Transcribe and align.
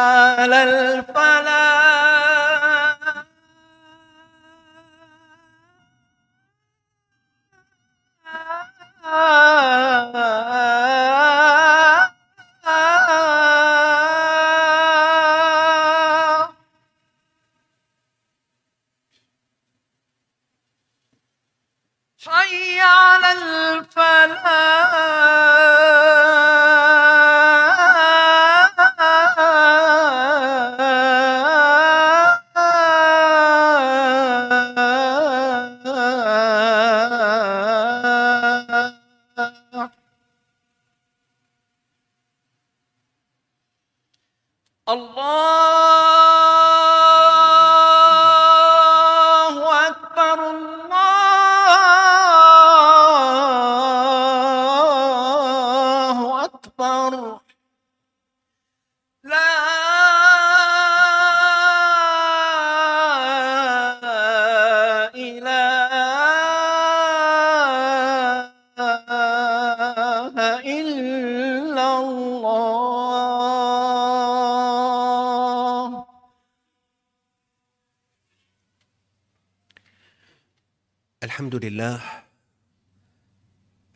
على 0.00 0.62
الفلاح. 0.64 1.89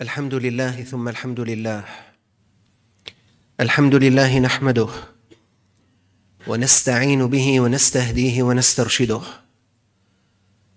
الحمد 0.02 0.34
لله 0.34 0.82
ثم 0.82 1.08
الحمد 1.08 1.40
لله 1.40 1.84
الحمد 3.60 3.94
لله 3.94 4.38
نحمده 4.38 4.88
ونستعين 6.46 7.26
به 7.26 7.60
ونستهديه 7.60 8.42
ونسترشده. 8.42 9.20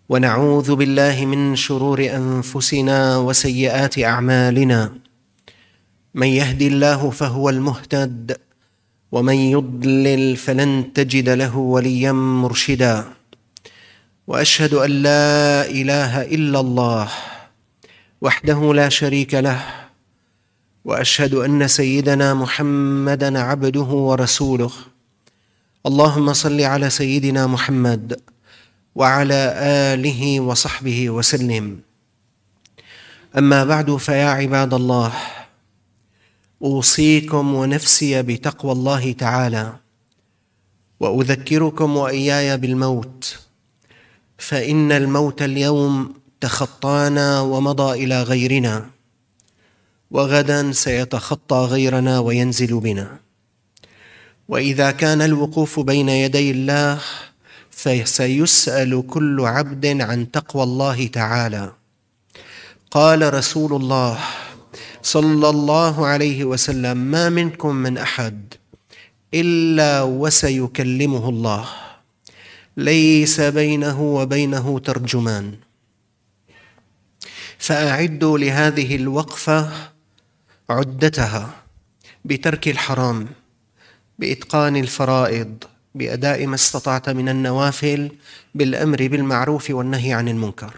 ونعوذ 0.09 0.75
بالله 0.75 1.25
من 1.25 1.55
شرور 1.55 1.99
أنفسنا 2.05 3.17
وسيئات 3.17 3.99
أعمالنا. 3.99 4.93
من 6.13 6.27
يهد 6.27 6.61
الله 6.61 7.09
فهو 7.09 7.49
المهتد 7.49 8.37
ومن 9.11 9.35
يضلل 9.35 10.37
فلن 10.37 10.93
تجد 10.93 11.29
له 11.29 11.57
وليا 11.57 12.11
مرشدا. 12.11 13.05
وأشهد 14.27 14.73
أن 14.73 14.91
لا 14.91 15.65
إله 15.65 16.21
إلا 16.21 16.59
الله. 16.59 17.09
وحده 18.21 18.73
لا 18.73 18.89
شريك 18.89 19.33
له 19.33 19.61
وأشهد 20.85 21.33
أن 21.33 21.67
سيدنا 21.67 22.33
محمدا 22.33 23.39
عبده 23.39 23.81
ورسوله. 23.81 24.71
اللهم 25.85 26.33
صل 26.33 26.61
على 26.61 26.89
سيدنا 26.89 27.47
محمد 27.47 28.19
وعلى 28.95 29.53
آله 29.93 30.39
وصحبه 30.39 31.09
وسلم. 31.09 31.79
أما 33.37 33.63
بعد 33.63 33.95
فيا 33.95 34.29
عباد 34.29 34.73
الله 34.73 35.13
أوصيكم 36.61 37.53
ونفسي 37.53 38.21
بتقوى 38.21 38.71
الله 38.71 39.11
تعالى 39.11 39.73
وأذكركم 40.99 41.97
وإياي 41.97 42.57
بالموت 42.57 43.39
فإن 44.37 44.91
الموت 44.91 45.41
اليوم 45.41 46.13
تخطانا 46.41 47.41
ومضى 47.41 48.03
إلى 48.03 48.23
غيرنا 48.23 48.89
وغدا 50.11 50.71
سيتخطى 50.71 51.57
غيرنا 51.57 52.19
وينزل 52.19 52.79
بنا. 52.79 53.19
وإذا 54.47 54.91
كان 54.91 55.21
الوقوف 55.21 55.79
بين 55.79 56.09
يدي 56.09 56.51
الله 56.51 56.99
فسيسأل 57.71 59.07
كل 59.07 59.41
عبد 59.41 60.01
عن 60.01 60.31
تقوى 60.31 60.63
الله 60.63 61.07
تعالى. 61.07 61.73
قال 62.91 63.33
رسول 63.33 63.73
الله 63.73 64.19
صلى 65.01 65.49
الله 65.49 66.05
عليه 66.05 66.45
وسلم 66.45 66.97
ما 66.97 67.29
منكم 67.29 67.75
من 67.75 67.97
أحد 67.97 68.53
إلا 69.33 70.03
وسيكلمه 70.03 71.29
الله. 71.29 71.65
ليس 72.77 73.41
بينه 73.41 74.01
وبينه 74.01 74.79
ترجمان. 74.79 75.66
فأعدوا 77.59 78.37
لهذه 78.37 78.95
الوقفة 78.95 79.69
عدتها 80.69 81.49
بترك 82.25 82.67
الحرام 82.67 83.27
بإتقان 84.19 84.75
الفرائض 84.75 85.63
بأداء 85.95 86.45
ما 86.45 86.55
استطعت 86.55 87.09
من 87.09 87.29
النوافل 87.29 88.11
بالأمر 88.55 89.07
بالمعروف 89.07 89.69
والنهي 89.69 90.13
عن 90.13 90.27
المنكر. 90.27 90.75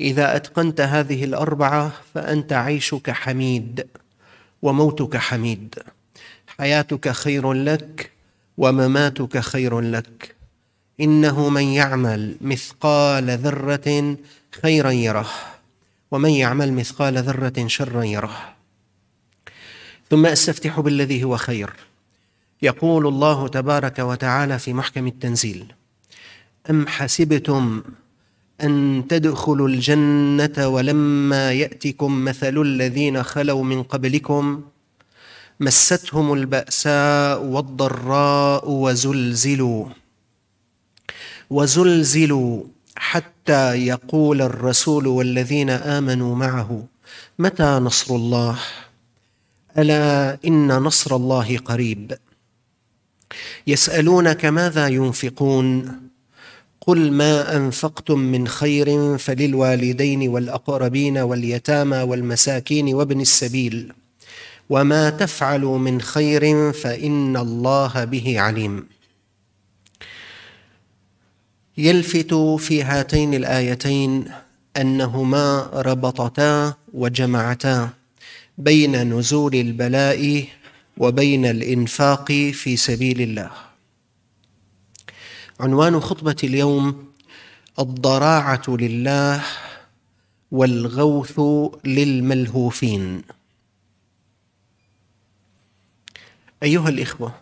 إذا 0.00 0.36
أتقنت 0.36 0.80
هذه 0.80 1.24
الأربعة 1.24 1.92
فأنت 2.14 2.52
عيشك 2.52 3.10
حميد 3.10 3.86
وموتك 4.62 5.16
حميد. 5.16 5.74
حياتك 6.58 7.08
خير 7.08 7.52
لك 7.52 8.10
ومماتك 8.58 9.38
خير 9.38 9.80
لك. 9.80 10.34
إنه 11.00 11.48
من 11.48 11.64
يعمل 11.64 12.36
مثقال 12.40 13.30
ذرة 13.38 14.16
خيرا 14.62 14.90
يره. 14.90 15.30
ومن 16.14 16.30
يعمل 16.30 16.72
مثقال 16.72 17.18
ذرة 17.18 17.66
شرا 17.66 18.04
يره. 18.04 18.54
ثم 20.10 20.26
أستفتح 20.26 20.80
بالذي 20.80 21.24
هو 21.24 21.36
خير. 21.36 21.70
يقول 22.62 23.06
الله 23.06 23.48
تبارك 23.48 23.98
وتعالى 23.98 24.58
في 24.58 24.72
محكم 24.72 25.06
التنزيل 25.06 25.72
أم 26.70 26.86
حسبتم 26.86 27.82
أن 28.62 29.04
تدخلوا 29.08 29.68
الجنة 29.68 30.68
ولما 30.68 31.52
يأتكم 31.52 32.24
مثل 32.24 32.62
الذين 32.62 33.22
خلوا 33.22 33.64
من 33.64 33.82
قبلكم؟ 33.82 34.62
مستهم 35.60 36.32
البأساء 36.32 37.42
والضراء 37.42 38.70
وزلزلوا. 38.70 39.86
وزلزلوا 41.50 42.62
حتى 42.96 43.33
يقول 43.52 44.42
الرسول 44.42 45.06
والذين 45.06 45.70
آمنوا 45.70 46.36
معه 46.36 46.84
متى 47.38 47.78
نصر 47.82 48.14
الله؟ 48.14 48.58
ألا 49.78 50.38
إن 50.46 50.68
نصر 50.68 51.16
الله 51.16 51.58
قريب. 51.58 52.18
يسألونك 53.66 54.44
ماذا 54.44 54.88
ينفقون؟ 54.88 56.00
قل 56.86 57.12
ما 57.12 57.56
أنفقتم 57.56 58.18
من 58.18 58.48
خير 58.48 59.18
فللوالدين 59.18 60.28
والأقربين 60.28 61.18
واليتامى 61.18 61.96
والمساكين 61.96 62.94
وابن 62.94 63.20
السبيل 63.20 63.92
وما 64.70 65.10
تفعلوا 65.10 65.78
من 65.78 66.00
خير 66.00 66.72
فإن 66.72 67.36
الله 67.36 68.04
به 68.04 68.40
عليم. 68.40 68.86
يلفت 71.78 72.34
في 72.58 72.82
هاتين 72.82 73.34
الآيتين 73.34 74.32
أنهما 74.76 75.70
ربطتا 75.74 76.74
وجمعتا 76.94 77.90
بين 78.58 79.14
نزول 79.18 79.54
البلاء 79.54 80.48
وبين 80.96 81.46
الإنفاق 81.46 82.32
في 82.32 82.76
سبيل 82.76 83.20
الله. 83.20 83.50
عنوان 85.60 86.00
خطبة 86.00 86.36
اليوم 86.44 87.12
الضراعة 87.78 88.62
لله 88.68 89.42
والغوث 90.50 91.40
للملهوفين. 91.84 93.22
أيها 96.62 96.88
الإخوة 96.88 97.34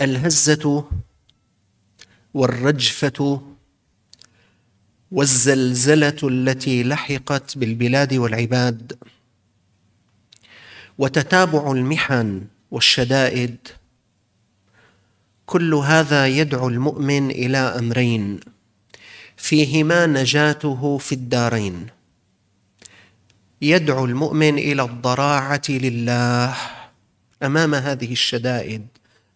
الهزة 0.00 0.84
والرجفة 2.34 3.42
والزلزلة 5.10 6.16
التي 6.22 6.82
لحقت 6.82 7.58
بالبلاد 7.58 8.14
والعباد 8.14 8.98
وتتابع 10.98 11.72
المحن 11.72 12.46
والشدائد 12.70 13.56
كل 15.46 15.74
هذا 15.74 16.26
يدعو 16.26 16.68
المؤمن 16.68 17.30
إلى 17.30 17.58
أمرين 17.58 18.40
فيهما 19.36 20.06
نجاته 20.06 20.98
في 20.98 21.12
الدارين. 21.12 21.86
يدعو 23.62 24.04
المؤمن 24.04 24.58
إلى 24.58 24.82
الضراعة 24.82 25.62
لله 25.68 26.56
أمام 27.42 27.74
هذه 27.74 28.12
الشدائد 28.12 28.86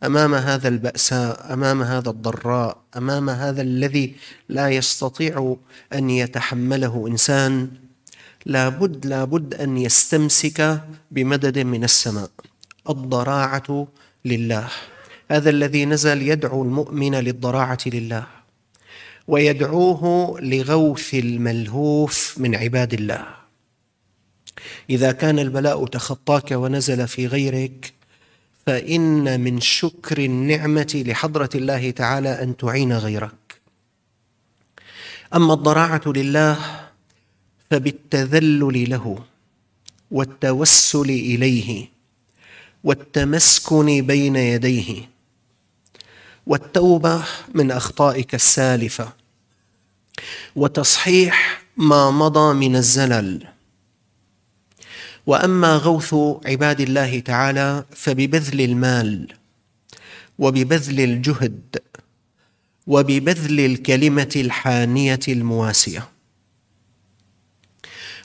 أمام 0.05 0.35
هذا 0.35 0.69
البأساء 0.69 1.53
أمام 1.53 1.83
هذا 1.83 2.11
الضراء 2.11 2.79
أمام 2.97 3.31
هذا 3.31 3.63
الذي 3.63 4.15
لا 4.49 4.69
يستطيع 4.69 5.57
أن 5.95 6.11
يتحمله 6.11 7.07
إنسان 7.09 7.71
لابد 8.47 9.07
لابد 9.07 9.55
أن 9.55 9.79
يستمسك 9.79 10.81
بمدد 11.11 11.59
من 11.59 11.85
السماء. 11.85 12.31
الضراعة 12.89 13.89
لله. 14.25 14.69
هذا 15.31 15.51
الذي 15.51 15.85
نزل 15.85 16.23
يدعو 16.23 16.63
المؤمن 16.63 17.15
للضراعة 17.15 17.79
لله 17.87 18.27
ويدعوه 19.29 20.35
لغوث 20.41 21.15
الملهوف 21.15 22.35
من 22.39 22.55
عباد 22.55 22.95
الله. 22.95 23.27
إذا 24.91 25.13
كان 25.13 25.39
البلاء 25.39 25.87
تخطاك 25.87 26.51
ونزل 26.51 27.09
في 27.09 27.27
غيرك 27.27 27.98
فإن 28.69 29.41
من 29.41 29.61
شكر 29.61 30.19
النعمة 30.19 31.03
لحضرة 31.07 31.49
الله 31.55 31.91
تعالى 31.91 32.43
أن 32.43 32.57
تعين 32.57 32.93
غيرك. 32.93 33.61
أما 35.35 35.55
الضراعة 35.55 36.03
لله 36.07 36.59
فبالتذلل 37.71 38.91
له 38.91 39.25
والتوسل 40.11 41.11
إليه 41.11 41.89
والتمسكن 42.85 44.07
بين 44.07 44.37
يديه 44.37 45.09
والتوبة 46.47 47.25
من 47.55 47.71
أخطائك 47.71 48.35
السالفة 48.35 49.13
وتصحيح 50.57 51.63
ما 51.77 52.11
مضى 52.11 52.55
من 52.55 52.77
الزلل 52.77 53.47
وأما 55.29 55.77
غوث 55.77 56.15
عباد 56.47 56.81
الله 56.81 57.21
تعالى 57.21 57.85
فببذل 57.91 58.61
المال 58.61 59.29
وببذل 60.39 61.01
الجهد 61.01 61.77
وببذل 62.87 63.61
الكلمة 63.61 64.33
الحانية 64.37 65.21
المواسية. 65.29 66.09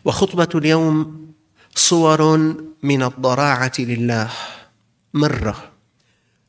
وخطبة 0.06 0.50
اليوم 0.56 1.28
صور 1.76 2.38
من 2.84 3.04
الضراعة 3.04 3.74
لله 3.80 4.30
مرة 5.14 5.72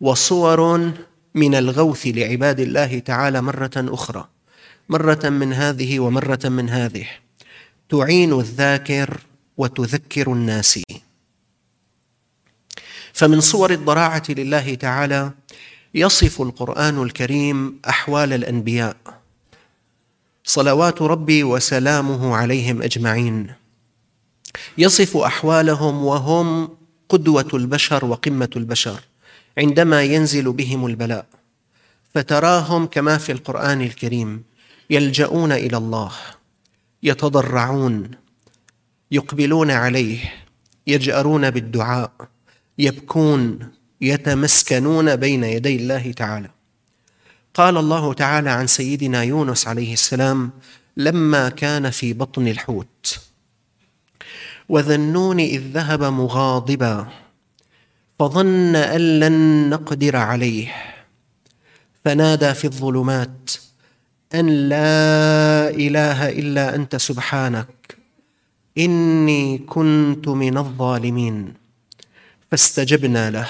وصور 0.00 0.92
من 1.34 1.54
الغوث 1.54 2.06
لعباد 2.06 2.60
الله 2.60 2.98
تعالى 2.98 3.42
مرة 3.42 3.72
أخرى 3.76 4.28
مرة 4.88 5.28
من 5.28 5.52
هذه 5.52 6.00
ومرة 6.00 6.40
من 6.44 6.68
هذه. 6.68 7.06
تعين 7.88 8.32
الذاكر 8.32 9.20
وتذكر 9.56 10.32
الناس. 10.32 10.80
فمن 13.12 13.40
صور 13.40 13.70
الضراعة 13.70 14.22
لله 14.28 14.74
تعالى 14.74 15.32
يصف 15.94 16.42
القرآن 16.42 17.02
الكريم 17.02 17.80
أحوال 17.88 18.32
الأنبياء. 18.32 18.96
صلوات 20.44 21.02
ربي 21.02 21.44
وسلامه 21.44 22.36
عليهم 22.36 22.82
أجمعين. 22.82 23.52
يصف 24.78 25.16
أحوالهم 25.16 26.04
وهم 26.04 26.76
قدوة 27.08 27.48
البشر 27.54 28.04
وقمة 28.04 28.50
البشر 28.56 29.00
عندما 29.58 30.02
ينزل 30.02 30.52
بهم 30.52 30.86
البلاء. 30.86 31.26
فتراهم 32.14 32.86
كما 32.86 33.18
في 33.18 33.32
القرآن 33.32 33.80
الكريم 33.80 34.44
يلجؤون 34.90 35.52
إلى 35.52 35.76
الله 35.76 36.12
يتضرعون 37.02 38.10
يقبلون 39.14 39.70
عليه 39.70 40.18
يجأرون 40.86 41.50
بالدعاء 41.50 42.12
يبكون 42.78 43.58
يتمسكنون 44.00 45.16
بين 45.16 45.44
يدي 45.44 45.76
الله 45.76 46.12
تعالى. 46.12 46.50
قال 47.54 47.76
الله 47.76 48.12
تعالى 48.12 48.50
عن 48.50 48.66
سيدنا 48.66 49.22
يونس 49.22 49.68
عليه 49.68 49.92
السلام 49.92 50.50
لما 50.96 51.48
كان 51.48 51.90
في 51.90 52.12
بطن 52.12 52.48
الحوت 52.48 53.20
وذنون 54.68 55.40
إذ 55.40 55.62
ذهب 55.72 56.02
مغاضبا 56.02 57.06
فظن 58.18 58.76
أن 58.76 59.20
لن 59.20 59.70
نقدر 59.70 60.16
عليه 60.16 60.74
فنادى 62.04 62.54
في 62.54 62.64
الظلمات 62.64 63.50
أن 64.34 64.68
لا 64.68 65.70
إله 65.70 66.28
إلا 66.28 66.74
أنت 66.74 66.96
سبحانك 66.96 67.83
إني 68.78 69.58
كنت 69.58 70.28
من 70.28 70.58
الظالمين. 70.58 71.54
فاستجبنا 72.50 73.30
له 73.30 73.48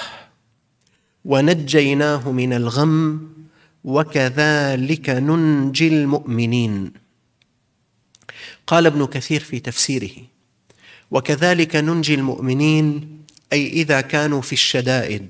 ونجيناه 1.24 2.32
من 2.32 2.52
الغم 2.52 3.28
وكذلك 3.84 5.10
ننجي 5.10 5.88
المؤمنين. 5.88 6.92
قال 8.66 8.86
ابن 8.86 9.06
كثير 9.06 9.40
في 9.40 9.60
تفسيره 9.60 10.10
وكذلك 11.10 11.76
ننجي 11.76 12.14
المؤمنين 12.14 13.08
أي 13.52 13.66
إذا 13.66 14.00
كانوا 14.00 14.40
في 14.40 14.52
الشدائد 14.52 15.28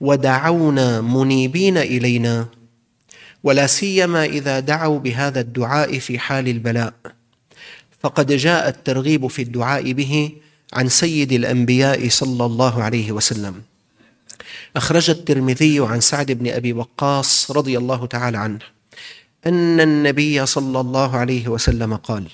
ودعونا 0.00 1.00
منيبين 1.00 1.76
إلينا 1.76 2.46
ولا 3.42 3.66
سيما 3.66 4.24
إذا 4.24 4.60
دعوا 4.60 4.98
بهذا 4.98 5.40
الدعاء 5.40 5.98
في 5.98 6.18
حال 6.18 6.48
البلاء. 6.48 6.94
فقد 8.04 8.32
جاء 8.32 8.68
الترغيب 8.68 9.26
في 9.26 9.42
الدعاء 9.42 9.92
به 9.92 10.32
عن 10.72 10.88
سيد 10.88 11.32
الأنبياء 11.32 12.08
صلى 12.08 12.44
الله 12.44 12.82
عليه 12.82 13.12
وسلم. 13.12 13.62
أخرج 14.76 15.10
الترمذي 15.10 15.80
عن 15.80 16.00
سعد 16.00 16.32
بن 16.32 16.48
أبي 16.48 16.72
وقاص 16.72 17.50
رضي 17.50 17.78
الله 17.78 18.06
تعالى 18.06 18.38
عنه 18.38 18.58
أن 19.46 19.80
النبي 19.80 20.46
صلى 20.46 20.80
الله 20.80 21.16
عليه 21.16 21.48
وسلم 21.48 21.96
قال 21.96 22.24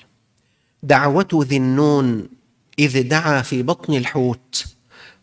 دعوة 0.82 1.28
ذي 1.34 1.56
النون 1.56 2.28
إذ 2.78 3.08
دعا 3.08 3.42
في 3.42 3.62
بطن 3.62 3.94
الحوت 3.94 4.64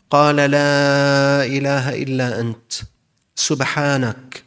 قال 0.09 0.35
لا 0.35 1.45
إله 1.45 2.03
إلا 2.03 2.39
أنت 2.39 2.73
سبحانك 3.35 4.43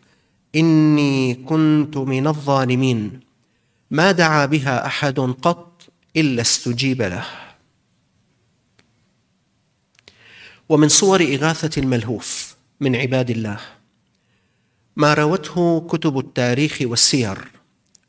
إني 0.57 1.35
كنت 1.35 1.97
من 1.97 2.26
الظالمين 2.26 3.21
ما 3.90 4.12
دعا 4.12 4.47
بها 4.47 4.87
أحد 4.87 5.21
قط 5.21 5.70
إلا 6.17 6.40
استجيب 6.43 7.02
له. 7.02 7.26
ومن 10.69 10.88
صور 10.88 11.23
إغاثة 11.23 11.81
الملهوف 11.81 12.57
من 12.81 12.97
عباد 12.97 13.31
الله 13.31 13.61
ما 14.97 15.14
روته 15.14 15.87
كتب 15.88 16.19
التاريخ 16.19 16.79
والسير 16.83 17.38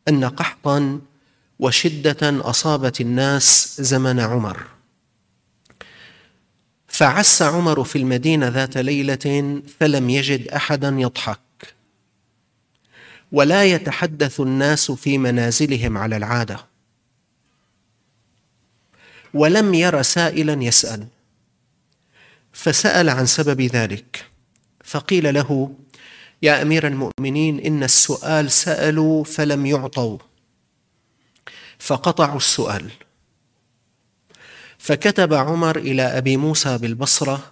أن 0.08 0.26
قحطا 0.26 1.02
وشدة 1.60 2.50
أصابت 2.50 3.02
الناس 3.02 3.82
زمن 3.82 4.20
عمر. 4.20 4.64
فعس 6.88 7.42
عمر 7.42 7.84
في 7.84 7.98
المدينة 7.98 8.48
ذات 8.48 8.78
ليلة 8.78 9.62
فلم 9.80 10.10
يجد 10.10 10.48
احدا 10.48 10.96
يضحك. 10.98 11.40
ولا 13.32 13.64
يتحدث 13.64 14.40
الناس 14.40 14.92
في 14.92 15.18
منازلهم 15.18 15.98
على 15.98 16.18
العادة. 16.18 16.71
ولم 19.34 19.74
ير 19.74 20.02
سائلا 20.02 20.64
يسأل. 20.64 21.08
فسأل 22.54 23.10
عن 23.10 23.26
سبب 23.26 23.62
ذلك. 23.62 24.26
فقيل 24.84 25.34
له 25.34 25.74
يا 26.42 26.62
أمير 26.62 26.88
المؤمنين 26.88 27.60
إن 27.60 27.84
السؤال 27.84 28.52
سألوا 28.52 29.24
فلم 29.24 29.66
يعطوا. 29.66 30.18
فقطعوا 31.80 32.38
السؤال. 32.38 32.92
فكتب 34.78 35.34
عمر 35.34 35.78
إلى 35.78 36.02
أبي 36.02 36.38
موسى 36.38 36.78
بالبصرة 36.78 37.52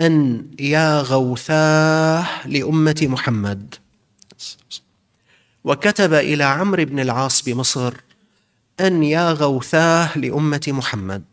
أن 0.00 0.46
يا 0.58 1.00
غوثاه 1.00 2.46
لأمة 2.46 2.96
محمد. 3.02 3.74
وكتب 5.64 6.14
إلى 6.14 6.44
عمرو 6.44 6.84
بن 6.84 7.00
العاص 7.00 7.42
بمصر 7.42 7.94
أن 8.80 9.02
يا 9.02 9.32
غوثاه 9.32 10.18
لأمة 10.18 10.60
محمد. 10.68 11.24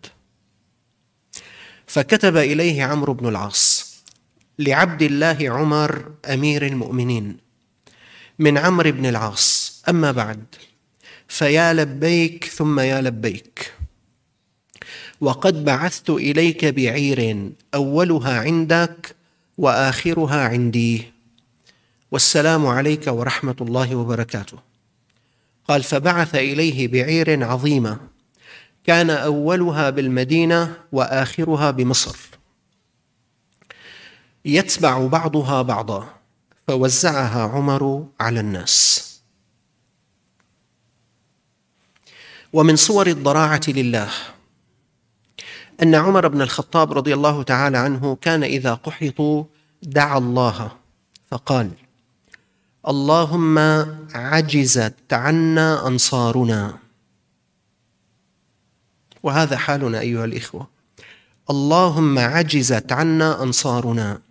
فكتب 1.87 2.37
إليه 2.37 2.83
عمرو 2.83 3.13
بن 3.13 3.27
العاص 3.27 3.95
لعبد 4.59 5.01
الله 5.01 5.37
عمر 5.41 6.11
أمير 6.25 6.65
المؤمنين 6.65 7.37
من 8.39 8.57
عمرو 8.57 8.91
بن 8.91 9.05
العاص. 9.05 9.83
أما 9.89 10.11
بعد 10.11 10.45
فيا 11.27 11.73
لبيك 11.73 12.45
ثم 12.45 12.79
يا 12.79 13.01
لبيك. 13.01 13.73
وقد 15.21 15.65
بعثت 15.65 16.09
إليك 16.09 16.65
بعير 16.65 17.51
أولها 17.75 18.39
عندك 18.39 19.15
وآخرها 19.57 20.47
عندي. 20.47 21.11
والسلام 22.11 22.67
عليك 22.67 23.07
ورحمة 23.07 23.55
الله 23.61 23.95
وبركاته. 23.95 24.74
قال 25.67 25.83
فبعث 25.83 26.35
إليه 26.35 26.87
بعير 26.87 27.43
عظيمة 27.43 27.97
كان 28.83 29.09
أولها 29.09 29.89
بالمدينة 29.89 30.77
وآخرها 30.91 31.71
بمصر. 31.71 32.17
يتبع 34.45 35.07
بعضها 35.07 35.61
بعضا 35.61 36.07
فوزعها 36.67 37.43
عمر 37.43 38.07
على 38.19 38.39
الناس. 38.39 39.05
ومن 42.53 42.75
صور 42.75 43.07
الضراعة 43.07 43.61
لله 43.67 44.09
أن 45.83 45.95
عمر 45.95 46.27
بن 46.27 46.41
الخطاب 46.41 46.93
رضي 46.93 47.13
الله 47.13 47.43
تعالى 47.43 47.77
عنه 47.77 48.15
كان 48.15 48.43
إذا 48.43 48.73
قحطوا 48.73 49.43
دعا 49.83 50.17
الله 50.17 50.71
فقال 51.31 51.71
اللهم 52.87 53.57
عجزت 54.13 55.13
عنا 55.13 55.87
أنصارنا. 55.87 56.77
وهذا 59.23 59.57
حالنا 59.57 59.99
أيها 59.99 60.25
الإخوة. 60.25 60.67
اللهم 61.49 62.19
عجزت 62.19 62.91
عنا 62.91 63.43
أنصارنا. 63.43 64.21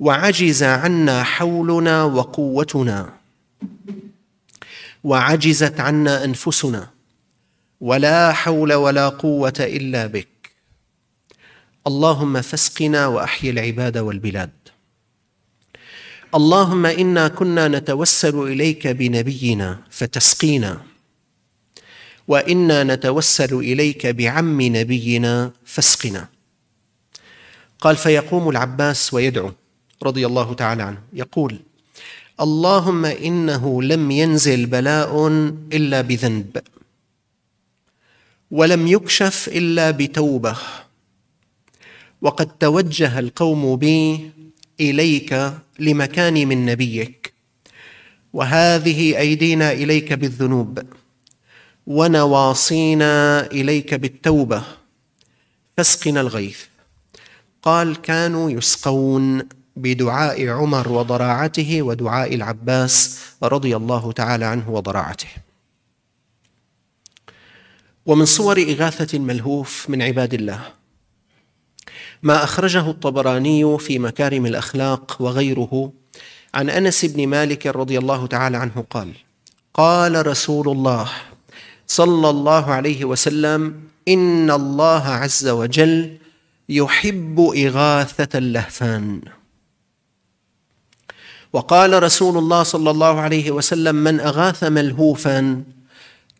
وعجز 0.00 0.62
عنا 0.62 1.22
حولنا 1.22 2.04
وقوتنا. 2.04 3.12
وعجزت 5.04 5.80
عنا 5.80 6.24
أنفسنا. 6.24 6.90
ولا 7.80 8.32
حول 8.32 8.72
ولا 8.72 9.08
قوة 9.08 9.58
إلا 9.60 10.06
بك. 10.06 10.28
اللهم 11.86 12.40
فاسقنا 12.42 13.06
واحي 13.06 13.50
العباد 13.50 13.98
والبلاد. 13.98 14.50
اللهم 16.34 16.86
إنا 16.86 17.28
كنا 17.28 17.68
نتوسل 17.68 18.38
إليك 18.52 18.86
بنبينا 18.86 19.78
فتسقينا 19.90 20.80
وإنا 22.28 22.84
نتوسل 22.84 23.54
إليك 23.54 24.06
بعم 24.06 24.60
نبينا 24.60 25.52
فاسقنا. 25.64 26.28
قال 27.80 27.96
فيقوم 27.96 28.48
العباس 28.48 29.14
ويدعو 29.14 29.52
رضي 30.02 30.26
الله 30.26 30.54
تعالى 30.54 30.82
عنه 30.82 30.98
يقول 31.12 31.58
اللهم 32.40 33.04
إنه 33.04 33.82
لم 33.82 34.10
ينزل 34.10 34.66
بلاء 34.66 35.26
إلا 35.72 36.00
بذنب 36.00 36.58
ولم 38.50 38.86
يكشف 38.86 39.48
إلا 39.48 39.90
بتوبة 39.90 40.56
وقد 42.22 42.48
توجه 42.58 43.18
القوم 43.18 43.76
بي 43.76 44.30
إليك 44.80 45.52
لمكاني 45.78 46.46
من 46.46 46.66
نبيك. 46.66 47.32
وهذه 48.32 49.18
أيدينا 49.18 49.72
إليك 49.72 50.12
بالذنوب. 50.12 50.82
ونواصينا 51.86 53.46
إليك 53.46 53.94
بالتوبة. 53.94 54.62
فاسقنا 55.76 56.20
الغيث. 56.20 56.60
قال 57.62 58.02
كانوا 58.02 58.50
يسقون 58.50 59.48
بدعاء 59.76 60.48
عمر 60.48 60.88
وضراعته 60.88 61.82
ودعاء 61.82 62.34
العباس 62.34 63.20
رضي 63.42 63.76
الله 63.76 64.12
تعالى 64.12 64.44
عنه 64.44 64.70
وضراعته. 64.70 65.28
ومن 68.06 68.24
صور 68.24 68.62
إغاثة 68.62 69.16
الملهوف 69.16 69.90
من 69.90 70.02
عباد 70.02 70.34
الله. 70.34 70.77
ما 72.22 72.44
أخرجه 72.44 72.90
الطبراني 72.90 73.78
في 73.78 73.98
مكارم 73.98 74.46
الأخلاق 74.46 75.16
وغيره 75.20 75.92
عن 76.54 76.70
أنس 76.70 77.04
بن 77.04 77.26
مالك 77.26 77.66
رضي 77.66 77.98
الله 77.98 78.26
تعالى 78.26 78.56
عنه 78.56 78.84
قال 78.90 79.12
قال 79.74 80.26
رسول 80.26 80.68
الله 80.68 81.08
صلى 81.86 82.30
الله 82.30 82.72
عليه 82.72 83.04
وسلم 83.04 83.80
إن 84.08 84.50
الله 84.50 85.04
عز 85.08 85.48
وجل 85.48 86.16
يحب 86.68 87.40
إغاثة 87.56 88.38
اللهفان. 88.38 89.20
وقال 91.52 92.02
رسول 92.02 92.38
الله 92.38 92.62
صلى 92.62 92.90
الله 92.90 93.20
عليه 93.20 93.50
وسلم 93.50 93.94
من 93.94 94.20
أغاث 94.20 94.64
ملهوفا 94.64 95.64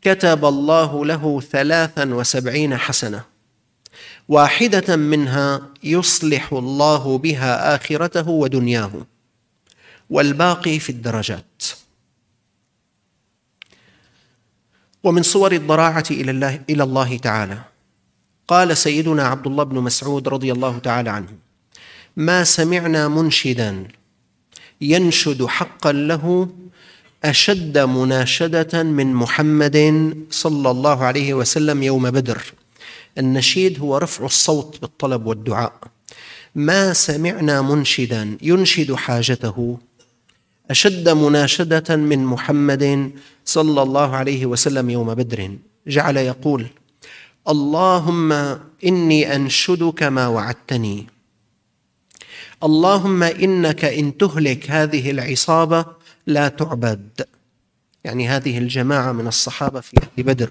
كتب 0.02 0.44
الله 0.44 1.04
له 1.04 1.40
ثلاثا 1.40 2.14
وسبعين 2.14 2.76
حسنة. 2.76 3.37
واحدة 4.28 4.96
منها 4.96 5.68
يصلح 5.84 6.52
الله 6.52 7.18
بها 7.18 7.74
آخرته 7.76 8.28
ودنياه 8.28 8.92
والباقي 10.10 10.78
في 10.78 10.90
الدرجات. 10.90 11.62
ومن 15.04 15.22
صور 15.22 15.52
الضراعة 15.52 16.04
إلى 16.10 16.30
الله 16.30 16.60
إلى 16.70 16.82
الله 16.82 17.16
تعالى. 17.16 17.58
قال 18.48 18.76
سيدنا 18.76 19.22
عبد 19.28 19.46
الله 19.46 19.64
بن 19.64 19.78
مسعود 19.78 20.28
رضي 20.28 20.52
الله 20.52 20.78
تعالى 20.78 21.10
عنه 21.10 21.28
ما 22.16 22.44
سمعنا 22.44 23.08
منشدا 23.08 23.88
ينشد 24.80 25.46
حقا 25.46 25.92
له 25.92 26.48
أشد 27.24 27.78
مناشدة 27.78 28.82
من 28.82 29.14
محمد 29.14 29.78
صلى 30.30 30.70
الله 30.70 31.04
عليه 31.04 31.34
وسلم 31.34 31.82
يوم 31.82 32.10
بدر. 32.10 32.54
النشيد 33.18 33.80
هو 33.80 33.96
رفع 33.96 34.24
الصوت 34.24 34.80
بالطلب 34.80 35.26
والدعاء. 35.26 35.72
ما 36.54 36.92
سمعنا 36.92 37.62
منشدا 37.62 38.38
ينشد 38.42 38.94
حاجته. 38.94 39.78
أشد 40.70 41.08
مناشدة 41.08 41.96
من 41.96 42.24
محمد 42.24 43.12
صلى 43.44 43.82
الله 43.82 44.16
عليه 44.16 44.46
وسلم 44.46 44.90
يوم 44.90 45.14
بدر. 45.14 45.58
جعل 45.86 46.16
يقول 46.16 46.66
اللهم 47.48 48.32
إني 48.84 49.36
أنشدك 49.36 50.02
ما 50.02 50.26
وعدتني. 50.26 51.06
اللهم 52.64 53.22
إنك 53.22 53.84
إن 53.84 54.16
تهلك 54.18 54.70
هذه 54.70 55.10
العصابة 55.10 55.84
لا 56.26 56.48
تعبد. 56.48 57.26
يعني 58.04 58.28
هذه 58.28 58.58
الجماعة 58.58 59.12
من 59.12 59.26
الصحابة 59.26 59.80
في 59.80 59.96
أهل 60.02 60.24
بدر. 60.24 60.50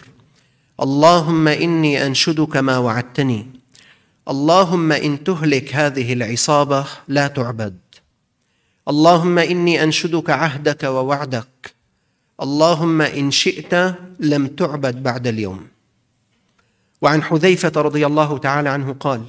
اللهم 0.77 1.48
إني 1.48 2.05
أنشدك 2.05 2.57
ما 2.57 2.77
وعدتني. 2.77 3.48
اللهم 4.29 4.91
إن 4.91 5.24
تهلك 5.24 5.75
هذه 5.75 6.13
العصابة 6.13 6.86
لا 7.07 7.27
تعبد. 7.27 7.77
اللهم 8.89 9.38
إني 9.39 9.84
أنشدك 9.84 10.29
عهدك 10.29 10.84
ووعدك. 10.84 11.74
اللهم 12.41 13.01
إن 13.01 13.31
شئت 13.31 13.74
لم 14.19 14.48
تعبد 14.48 15.03
بعد 15.03 15.27
اليوم. 15.27 15.67
وعن 17.01 17.24
حذيفة 17.24 17.81
رضي 17.81 18.05
الله 18.05 18.38
تعالى 18.38 18.69
عنه 18.69 18.96
قال 19.00 19.22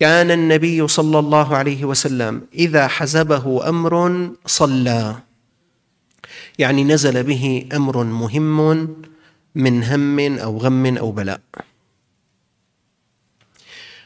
كان 0.00 0.30
النبي 0.30 0.88
صلى 0.88 1.18
الله 1.18 1.56
عليه 1.56 1.84
وسلم 1.84 2.42
إذا 2.54 2.88
حزبه 2.88 3.68
أمر 3.68 4.28
صلى. 4.46 5.16
يعني 6.58 6.84
نزل 6.84 7.22
به 7.22 7.68
أمر 7.72 8.04
مهم 8.04 8.96
من 9.54 9.82
هم 9.82 10.38
أو 10.38 10.58
غم 10.58 10.96
أو 10.96 11.12
بلاء. 11.12 11.40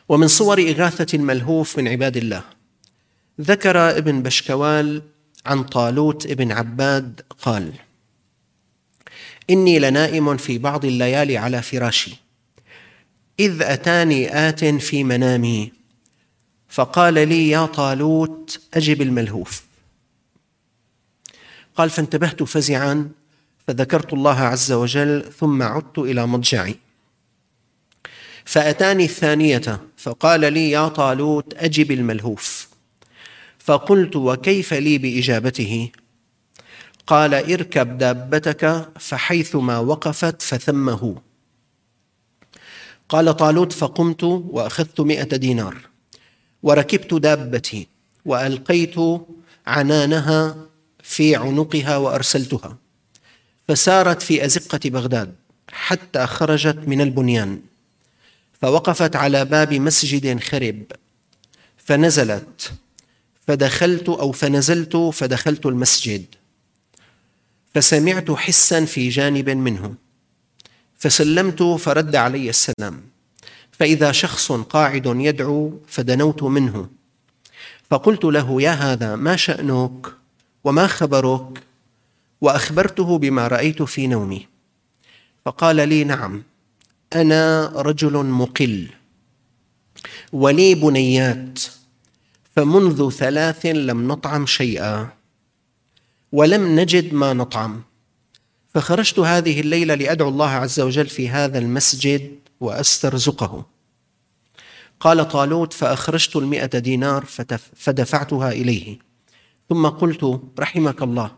ومن 0.09 0.29
صور 0.29 0.61
إغاثة 0.61 1.17
الملهوف 1.17 1.79
من 1.79 1.89
عباد 1.89 2.17
الله 2.17 2.45
ذكر 3.41 3.99
ابن 3.99 4.23
بشكوال 4.23 5.03
عن 5.47 5.65
طالوت 5.65 6.27
ابن 6.27 6.53
عباد 6.53 7.21
قال 7.43 7.73
إني 9.51 9.79
لنائم 9.79 10.37
في 10.37 10.59
بعض 10.59 10.85
الليالي 10.85 11.37
على 11.37 11.63
فراشي 11.63 12.17
إذ 13.41 13.63
أتاني 13.63 14.49
آت 14.49 14.65
في 14.65 15.05
منامي 15.05 15.73
فقال 16.69 17.15
لي 17.15 17.49
يا 17.49 17.67
طالوت 17.67 18.61
أجب 18.75 19.03
الملهوف. 19.03 19.63
قال 21.77 21.91
فانتبهت 21.91 22.43
فزعا 22.43 23.11
فذكرت 23.69 24.13
الله 24.13 24.41
عز 24.41 24.73
وجل 24.73 25.25
ثم 25.39 25.63
عدت 25.63 25.99
إلى 25.99 26.27
مضجعي. 26.27 26.77
فأتاني 28.45 29.05
الثانية 29.05 29.81
فقال 29.97 30.53
لي 30.53 30.71
يا 30.71 30.89
طالوت 30.89 31.55
أجب 31.57 31.91
الملهوف. 31.91 32.69
فقلت 33.59 34.17
وكيف 34.17 34.75
لي 34.75 34.99
بإجابته؟ 34.99 35.91
قال 37.07 37.35
اركب 37.35 37.99
دابتك 37.99 38.89
فحيثما 39.01 39.79
وقفت 39.79 40.43
فثمه. 40.43 41.23
قال 43.09 43.37
طالوت 43.37 43.73
فقمت 43.73 44.23
وأخذت 44.25 45.01
مائه 45.01 45.37
دينار. 45.37 45.77
وركبت 46.63 47.15
دابتي 47.15 47.89
وألقيت 48.25 48.97
عنانها 49.67 50.57
في 51.03 51.37
عنقها 51.37 51.97
وأرسلتها. 51.97 52.88
فسارت 53.69 54.23
في 54.23 54.45
أزقة 54.45 54.81
بغداد 54.85 55.35
حتى 55.71 56.27
خرجت 56.27 56.79
من 56.87 57.01
البنيان 57.01 57.61
فوقفت 58.63 59.17
على 59.17 59.45
باب 59.45 59.75
مسجد 59.75 60.41
خرب 60.41 60.83
فنزلت 61.77 62.73
فدخلت 63.49 64.09
أو 64.09 64.33
فنزلت 64.33 64.97
فدخلت 64.97 65.67
المسجد. 65.67 66.25
فسمعت 67.75 68.31
حسا 68.31 68.85
في 68.85 69.09
جانب 69.09 69.51
منه 69.51 69.95
فسلمت 70.99 71.63
فرد 71.63 72.17
علي 72.17 72.51
السلام. 72.51 73.03
فإذا 73.73 74.13
شخص 74.13 74.53
قاعد 74.53 75.07
يدعو 75.07 75.81
فدنوت 75.89 76.43
منه 76.43 76.89
فقلت 77.91 78.25
له 78.25 78.63
يا 78.63 78.71
هذا 78.71 79.17
ما 79.17 79.37
شأنك؟ 79.37 80.07
وما 80.65 80.87
خبرك؟ 80.87 81.68
وأخبرته 82.41 83.19
بما 83.19 83.49
رأيت 83.49 83.83
في 83.83 84.07
نومي. 84.07 84.47
فقال 85.45 85.89
لي 85.89 86.05
نعم 86.05 86.43
أنا 87.15 87.73
رجل 87.77 88.27
مقل 88.27 88.89
ولي 90.33 90.75
بنيات 90.75 91.59
فمنذ 92.57 93.11
ثلاث 93.11 93.67
لم 93.67 94.09
نطعم 94.09 94.47
شيئا 94.47 95.09
ولم 96.33 96.81
نجد 96.81 97.15
ما 97.15 97.33
نطعم. 97.33 97.83
فخرجت 98.75 99.19
هذه 99.19 99.61
الليلة 99.61 99.95
لأدعو 99.95 100.29
الله 100.29 100.51
عز 100.51 100.81
وجل 100.81 101.07
في 101.07 101.29
هذا 101.29 101.59
المسجد 101.59 102.39
وأسترزقه. 102.61 103.67
قال 105.01 105.29
طالوت 105.29 105.73
فأخرجت 105.73 106.37
المئة 106.37 106.79
دينار 106.79 107.25
فدفعتها 107.75 108.53
إليه. 108.53 108.99
ثم 109.69 109.87
قلت 109.87 110.41
رحمك 110.59 111.03
الله 111.03 111.31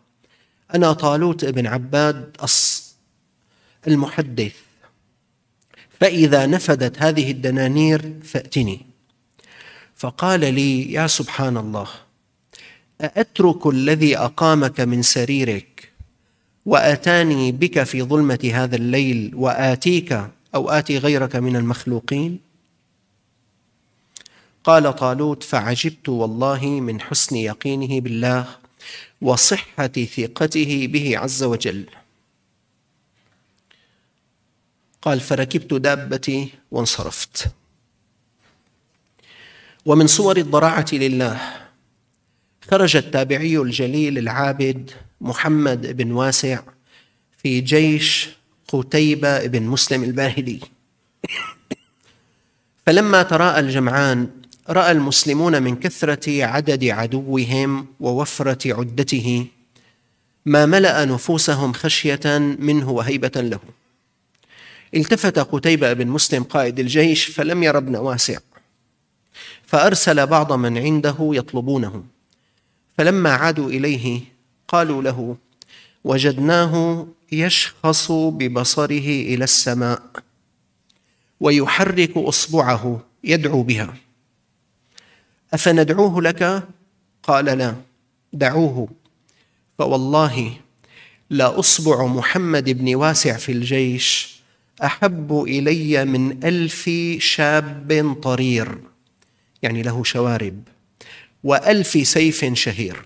أنا 0.74 0.92
طالوت 0.92 1.44
ابن 1.44 1.66
عباد 1.66 2.36
المحدث. 3.86 4.54
فإذا 6.00 6.46
نفدت 6.46 7.02
هذه 7.02 7.30
الدنانير 7.30 8.12
فأتني. 8.24 8.86
فقال 9.96 10.40
لي 10.40 10.92
يا 10.92 11.06
سبحان 11.06 11.56
الله 11.56 11.88
أأترك 13.00 13.66
الذي 13.66 14.16
أقامك 14.18 14.80
من 14.80 15.02
سريرك 15.02 15.92
وأتاني 16.66 17.52
بك 17.52 17.82
في 17.82 18.02
ظلمة 18.02 18.50
هذا 18.54 18.76
الليل 18.76 19.32
وآتيك 19.34 20.12
أو 20.54 20.70
آتي 20.70 20.98
غيرك 20.98 21.36
من 21.36 21.56
المخلوقين؟ 21.56 22.38
قال 24.64 24.96
طالوت 24.96 25.42
فعجبت 25.42 26.08
والله 26.08 26.66
من 26.66 27.00
حسن 27.00 27.36
يقينه 27.36 28.00
بالله 28.00 28.46
وصحة 29.20 29.86
ثقته 29.88 30.86
به 30.86 31.18
عز 31.18 31.42
وجل. 31.42 31.86
قال 35.02 35.20
فركبت 35.20 35.74
دابتي 35.74 36.48
وانصرفت. 36.70 37.46
ومن 39.86 40.06
صور 40.06 40.36
الضراعة 40.36 40.86
لله 40.92 41.40
خرج 42.70 42.96
التابعي 42.96 43.58
الجليل 43.58 44.18
العابد 44.18 44.90
محمد 45.20 45.96
بن 45.96 46.12
واسع 46.12 46.62
في 47.42 47.60
جيش 47.60 48.28
قتيبة 48.68 49.46
بن 49.46 49.62
مسلم 49.62 50.04
الباهلي. 50.04 50.60
فلما 52.86 53.22
تراءى 53.22 53.60
الجمعان 53.60 54.39
رأى 54.68 54.92
المسلمون 54.92 55.62
من 55.62 55.76
كثرة 55.76 56.44
عدد 56.44 56.84
عدوهم 56.84 57.86
ووفرة 58.00 58.74
عدته 58.74 59.46
ما 60.46 60.66
ملأ 60.66 61.04
نفوسهم 61.04 61.72
خشية 61.72 62.38
منه 62.38 62.90
وهيبة 62.90 63.40
له. 63.40 63.60
التفت 64.94 65.38
قتيبة 65.38 65.92
بن 65.92 66.06
مسلم 66.06 66.42
قائد 66.42 66.80
الجيش 66.80 67.24
فلم 67.24 67.62
ير 67.62 67.78
ابن 67.78 67.96
واسع 67.96 68.38
فأرسل 69.66 70.26
بعض 70.26 70.52
من 70.52 70.78
عنده 70.78 71.16
يطلبونه. 71.20 72.04
فلما 72.98 73.30
عادوا 73.30 73.70
إليه 73.70 74.20
قالوا 74.68 75.02
له 75.02 75.36
وجدناه 76.04 77.06
يشخص 77.32 78.12
ببصره 78.12 79.08
إلى 79.08 79.44
السماء 79.44 80.02
ويحرك 81.40 82.16
أصبعه 82.16 83.00
يدعو 83.24 83.62
بها. 83.62 83.94
أفندعوه 85.54 86.22
لك؟ 86.22 86.62
قال 87.22 87.44
لا 87.44 87.74
دعوه. 88.32 88.88
فوالله 89.78 90.56
لاصبع 91.30 92.06
محمد 92.06 92.70
بن 92.70 92.94
واسع 92.94 93.36
في 93.36 93.52
الجيش 93.52 94.40
أحب 94.84 95.42
إلي 95.42 96.04
من 96.04 96.44
ألف 96.44 96.90
شاب 97.18 98.16
طرير 98.22 98.78
يعني 99.62 99.82
له 99.82 100.04
شوارب 100.04 100.62
وألف 101.44 102.08
سيف 102.08 102.44
شهير. 102.54 103.02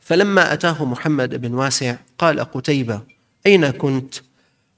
فلما 0.00 0.52
أتاه 0.52 0.84
محمد 0.84 1.34
بن 1.34 1.54
واسع 1.54 1.96
قال 2.18 2.40
قتيبة 2.40 3.00
أين 3.46 3.70
كنت؟ 3.70 4.14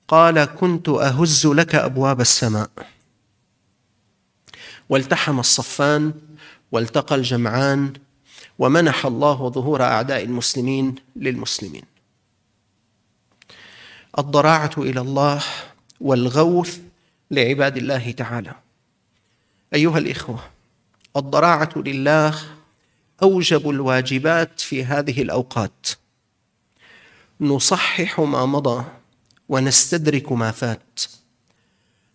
قال 0.09 0.44
كنت 0.44 0.88
أهز 0.88 1.46
لك 1.46 1.74
أبواب 1.74 2.20
السماء. 2.20 2.70
والتحم 4.90 5.40
الصفان 5.40 6.12
والتقى 6.72 7.14
الجمعان 7.14 7.92
ومنح 8.59 9.07
الله 9.07 9.50
ظهور 9.50 9.83
أعداء 9.83 10.24
المسلمين 10.24 10.94
للمسلمين. 11.16 11.83
الضراعة 14.18 14.70
إلى 14.79 15.00
الله 15.00 15.42
والغوث 16.00 16.81
لعباد 17.31 17.76
الله 17.76 18.11
تعالى. 18.11 18.55
أيها 19.74 19.98
الإخوة 19.98 20.44
الضراعة 21.16 21.72
لله 21.76 22.35
أوجب 23.22 23.70
الواجبات 23.70 24.61
في 24.61 24.85
هذه 24.85 25.22
الأوقات. 25.22 25.87
نصحح 27.40 28.20
ما 28.20 28.46
مضى 28.46 28.85
ونستدرك 29.48 30.33
ما 30.33 30.50
فات. 30.50 31.00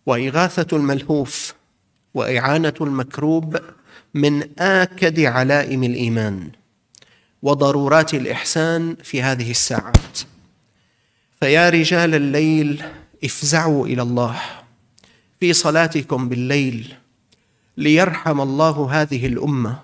وإغاثة 0.06 0.78
الملهوف 0.78 1.54
وإعانة 2.15 2.73
المكروب 2.82 3.58
من 4.13 4.60
آكد 4.60 5.19
علائم 5.19 5.84
الإيمان 5.84 6.49
وضرورات 7.41 8.13
الإحسان 8.13 8.95
في 9.04 9.21
هذه 9.21 9.51
الساعات. 9.51 10.19
فيا 11.39 11.69
رجال 11.69 12.15
الليل 12.15 12.84
افزعوا 13.23 13.88
إلى 13.88 14.01
الله 14.01 14.41
في 15.39 15.54
صلاتكم 15.54 16.30
بالليل 16.30 16.93
ليرحم 17.78 18.41
الله 18.41 19.01
هذه 19.01 19.25
الأمة 19.25 19.80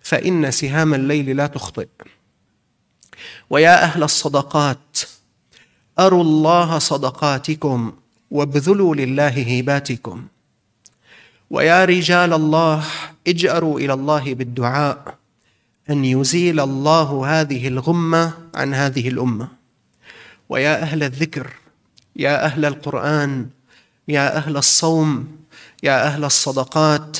فإن 0.00 0.50
سهام 0.50 0.94
الليل 0.94 1.36
لا 1.36 1.46
تخطئ. 1.46 1.88
ويا 3.50 3.82
أهل 3.84 4.02
الصدقات 4.02 4.98
أروا 5.98 6.22
الله 6.22 6.78
صدقاتكم 6.78 7.92
وابذلوا 8.30 8.94
لله 8.94 9.28
هيباتكم. 9.28 10.26
ويا 11.50 11.84
رجال 11.84 12.32
الله 12.32 12.84
اجأروا 13.26 13.80
إلى 13.80 13.92
الله 13.92 14.34
بالدعاء. 14.34 15.14
أن 15.90 16.04
يزيل 16.04 16.60
الله 16.60 17.40
هذه 17.40 17.68
الغمة 17.68 18.32
عن 18.54 18.74
هذه 18.74 19.08
الأمة. 19.08 19.48
ويا 20.48 20.82
أهل 20.82 21.02
الذكر 21.02 21.50
يا 22.16 22.44
أهل 22.44 22.64
القرآن 22.64 23.46
يا 24.08 24.36
أهل 24.36 24.56
الصوم 24.56 25.38
يا 25.82 26.06
أهل 26.06 26.24
الصدقات 26.24 27.18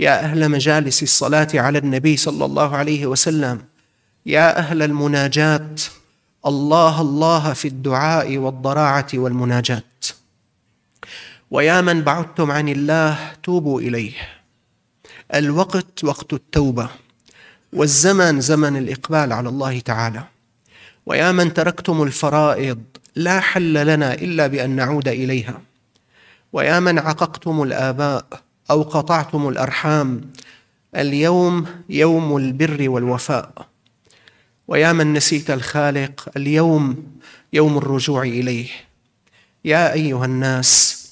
يا 0.00 0.24
أهل 0.24 0.48
مجالس 0.48 1.02
الصلاة 1.02 1.48
على 1.54 1.78
النبي 1.78 2.16
صلى 2.16 2.44
الله 2.44 2.76
عليه 2.76 3.06
وسلم 3.06 3.64
يا 4.26 4.58
أهل 4.58 4.82
المناجاة 4.82 5.74
الله 6.46 7.00
الله 7.00 7.52
في 7.52 7.68
الدعاء 7.68 8.38
والضراعة 8.38 9.06
والمناجاة 9.14 9.82
ويا 11.50 11.80
من 11.80 12.02
بعدتم 12.02 12.50
عن 12.50 12.68
الله 12.68 13.32
توبوا 13.42 13.80
إليه. 13.80 14.12
الوقت 15.34 16.04
وقت 16.04 16.32
التوبة 16.32 16.88
والزمن 17.72 18.40
زمن 18.40 18.76
الإقبال 18.76 19.32
على 19.32 19.48
الله 19.48 19.80
تعالى. 19.80 20.24
ويا 21.06 21.32
من 21.32 21.54
تركتم 21.54 22.02
الفرائض 22.02 22.82
لا 23.16 23.40
حل 23.40 23.86
لنا 23.86 24.14
إلا 24.14 24.46
بأن 24.46 24.70
نعود 24.70 25.08
إليها. 25.08 25.60
ويا 26.52 26.80
من 26.80 26.98
عققتم 26.98 27.62
الآباء 27.62 28.26
أو 28.70 28.82
قطعتم 28.82 29.48
الأرحام 29.48 30.20
اليوم 30.96 31.66
يوم 31.88 32.36
البر 32.36 32.88
والوفاء. 32.88 33.66
ويا 34.68 34.92
من 34.92 35.12
نسيت 35.12 35.50
الخالق 35.50 36.28
اليوم 36.36 37.06
يوم 37.52 37.78
الرجوع 37.78 38.22
إليه. 38.22 38.68
يا 39.64 39.92
أيها 39.92 40.24
الناس 40.24 41.05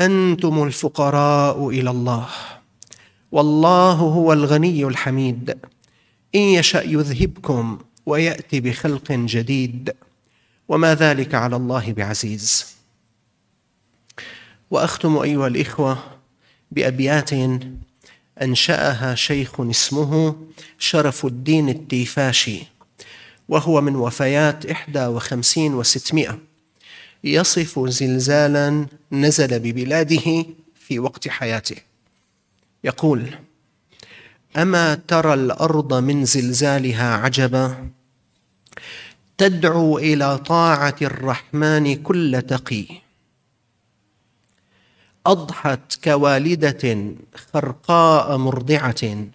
أنتم 0.00 0.62
الفقراء 0.62 1.68
إلى 1.68 1.90
الله. 1.90 2.28
والله 3.32 3.92
هو 3.92 4.32
الغني 4.32 4.84
الحميد. 4.84 5.58
إن 6.34 6.40
يشأ 6.40 6.82
يذهبكم 6.82 7.78
ويأتي 8.06 8.60
بخلق 8.60 9.12
جديد. 9.12 9.94
وما 10.68 10.94
ذلك 10.94 11.34
على 11.34 11.56
الله 11.56 11.92
بعزيز. 11.92 12.74
وأختم 14.70 15.16
أيها 15.16 15.46
الإخوة 15.46 15.98
بأبيات 16.70 17.30
أنشأها 18.42 19.14
شيخ 19.14 19.60
اسمه 19.60 20.36
شرف 20.78 21.26
الدين 21.26 21.68
التيفاشي 21.68 22.62
وهو 23.48 23.80
من 23.80 23.96
وفيات 23.96 24.66
إحدى 24.66 25.06
وخمسين 25.06 25.74
وستمائة. 25.74 26.38
يصف 27.24 27.88
زلزالا 27.88 28.86
نزل 29.12 29.58
ببلاده 29.58 30.46
في 30.74 30.98
وقت 30.98 31.28
حياته. 31.28 31.76
يقول 32.84 33.30
أما 34.56 34.94
ترى 34.94 35.34
الأرض 35.34 35.94
من 35.94 36.24
زلزالها 36.24 37.16
عجبا؟ 37.16 37.88
تدعو 39.38 39.98
إلى 39.98 40.38
طاعة 40.38 40.96
الرحمن 41.02 42.02
كل 42.02 42.42
تقي. 42.48 42.86
أضحت 45.26 46.04
كوالدة 46.04 47.14
خرقاء 47.52 48.36
مرضعة. 48.36 49.28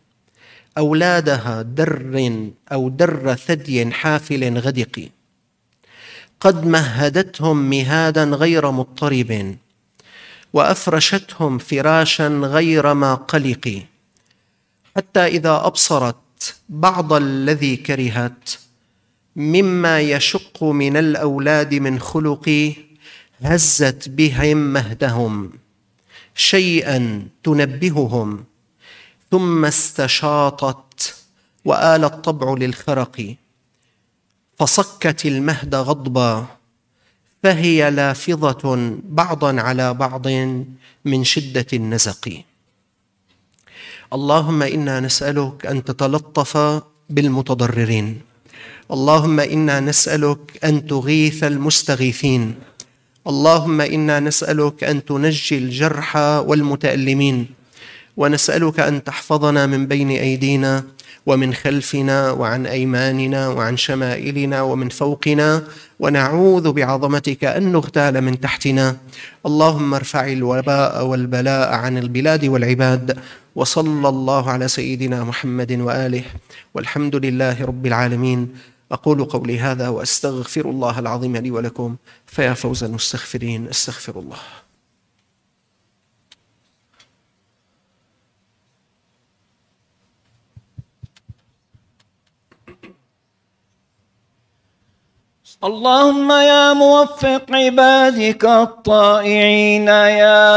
أولادها 0.78 1.62
در 1.62 2.52
أو 2.71 2.89
در 2.89 3.36
ثدي 3.36 3.91
حافل 3.91 4.60
غدق. 4.60 5.10
قد 6.41 6.65
مهدتهم 6.65 7.69
مهادا 7.69 8.23
غير 8.23 8.71
مضطرب 8.71 9.56
وأفرشتهم 10.54 11.58
فراشا 11.58 12.28
غير 12.28 12.93
ما 12.93 13.15
قلق. 13.15 13.86
حتى 14.95 15.25
إذا 15.25 15.62
أبصرت 15.65 16.56
بعض 16.69 17.13
الذي 17.13 17.75
كرهت 17.75 18.49
مما 19.36 19.99
يشق 19.99 20.63
من 20.63 20.97
الأولاد 20.97 21.73
من 21.75 21.99
خلق 21.99 22.73
هزت 23.41 24.10
بهم 24.10 24.58
مهدهم 24.58 25.52
شيئا 26.36 27.28
تنبههم. 27.43 28.45
ثم 29.32 29.65
استشاطت 29.65 31.15
وآل 31.65 32.04
الطبع 32.04 32.54
للخرق. 32.54 33.36
فصكت 34.59 35.25
المهد 35.25 35.75
غضبا 35.75 36.45
فهي 37.43 37.91
لافظة 37.91 38.63
بعضا 39.03 39.61
على 39.61 39.93
بعض 39.93 40.27
من 41.05 41.23
شدة 41.23 41.65
النزق. 41.73 42.43
اللهم 44.13 44.63
إنا 44.63 44.99
نسألك 44.99 45.65
أن 45.65 45.83
تتلطف 45.83 46.81
بالمتضررين. 47.09 48.21
اللهم 48.91 49.39
إنا 49.39 49.79
نسألك 49.79 50.65
أن 50.65 50.87
تغيث 50.87 51.43
المستغيثين. 51.43 52.55
اللهم 53.27 53.81
إنا 53.81 54.19
نسألك 54.19 54.83
أن 54.83 55.05
تنجي 55.05 55.57
الجرحى 55.57 56.43
والمتألمين. 56.47 57.37
ونسألك 58.17 58.79
أن 58.79 59.03
تحفظنا 59.03 59.65
من 59.65 59.87
بين 59.87 60.09
أيدينا 60.09 60.83
ومن 61.25 61.53
خلفنا 61.53 62.32
وعن 62.32 62.65
أيماننا 62.65 63.47
وعن 63.47 63.77
شمائلنا 63.77 64.62
ومن 64.62 64.89
فوقنا 64.89 65.63
ونعوذ 65.99 66.71
بعظمتك 66.71 67.43
أن 67.43 67.71
نغتال 67.71 68.21
من 68.21 68.39
تحتنا. 68.39 68.97
اللهم 69.45 69.93
ارفع 69.93 70.27
الوباء 70.27 71.05
والبلاء 71.05 71.73
عن 71.73 71.97
البلاد 71.97 72.45
والعباد 72.45 73.17
وصلى 73.55 74.10
الله 74.10 74.49
على 74.49 74.67
سيدنا 74.67 75.23
محمد 75.23 75.71
وآله. 75.71 76.23
والحمد 76.75 77.15
لله 77.15 77.65
رب 77.65 77.86
العالمين. 77.86 78.55
أقول 78.91 79.25
قولي 79.25 79.60
هذا 79.60 79.88
وأستغفر 79.88 80.69
الله 80.69 80.99
العظيم 80.99 81.38
لي 81.38 81.51
ولكم 81.51 81.95
فيا 82.25 82.53
فوز 82.53 82.84
المستغفرين. 82.84 83.67
أستغفر 83.67 84.19
الله. 84.19 84.68
اللهم 95.57 96.31
يا 96.31 96.73
موفق 96.73 97.45
عبادك 97.51 98.45
الطائعين 98.45 99.88
يا 99.88 100.49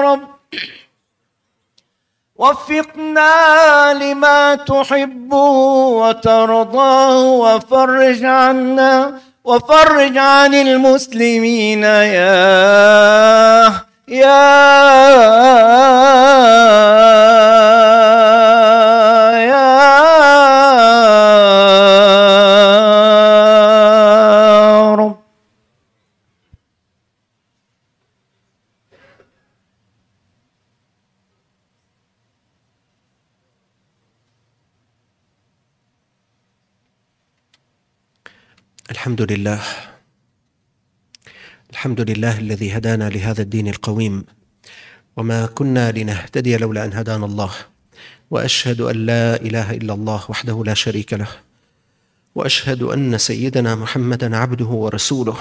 رب. 0.00 0.20
وفقنا 2.36 3.94
لما 3.94 4.54
تحب 4.54 5.32
وترضاه 5.32 7.22
وفرج 7.22 8.24
عنا 8.24 9.18
وفرج 9.44 10.18
عن 10.18 10.54
المسلمين 10.54 11.82
يا 11.84 13.74
يا 14.08 14.64
الحمد 39.04 39.32
لله. 39.32 39.60
الحمد 41.70 42.00
لله 42.00 42.38
الذي 42.38 42.76
هدانا 42.76 43.08
لهذا 43.08 43.42
الدين 43.42 43.68
القويم. 43.68 44.24
وما 45.16 45.46
كنا 45.46 45.92
لنهتدي 45.92 46.56
لولا 46.56 46.84
أن 46.84 46.92
هدانا 46.92 47.26
الله. 47.26 47.52
وأشهد 48.30 48.80
أن 48.80 48.96
لا 48.96 49.36
إله 49.36 49.70
إلا 49.70 49.94
الله 49.94 50.24
وحده 50.28 50.62
لا 50.66 50.74
شريك 50.74 51.12
له. 51.12 51.28
وأشهد 52.34 52.82
أن 52.82 53.18
سيدنا 53.18 53.74
محمدا 53.74 54.36
عبده 54.36 54.64
ورسوله. 54.64 55.36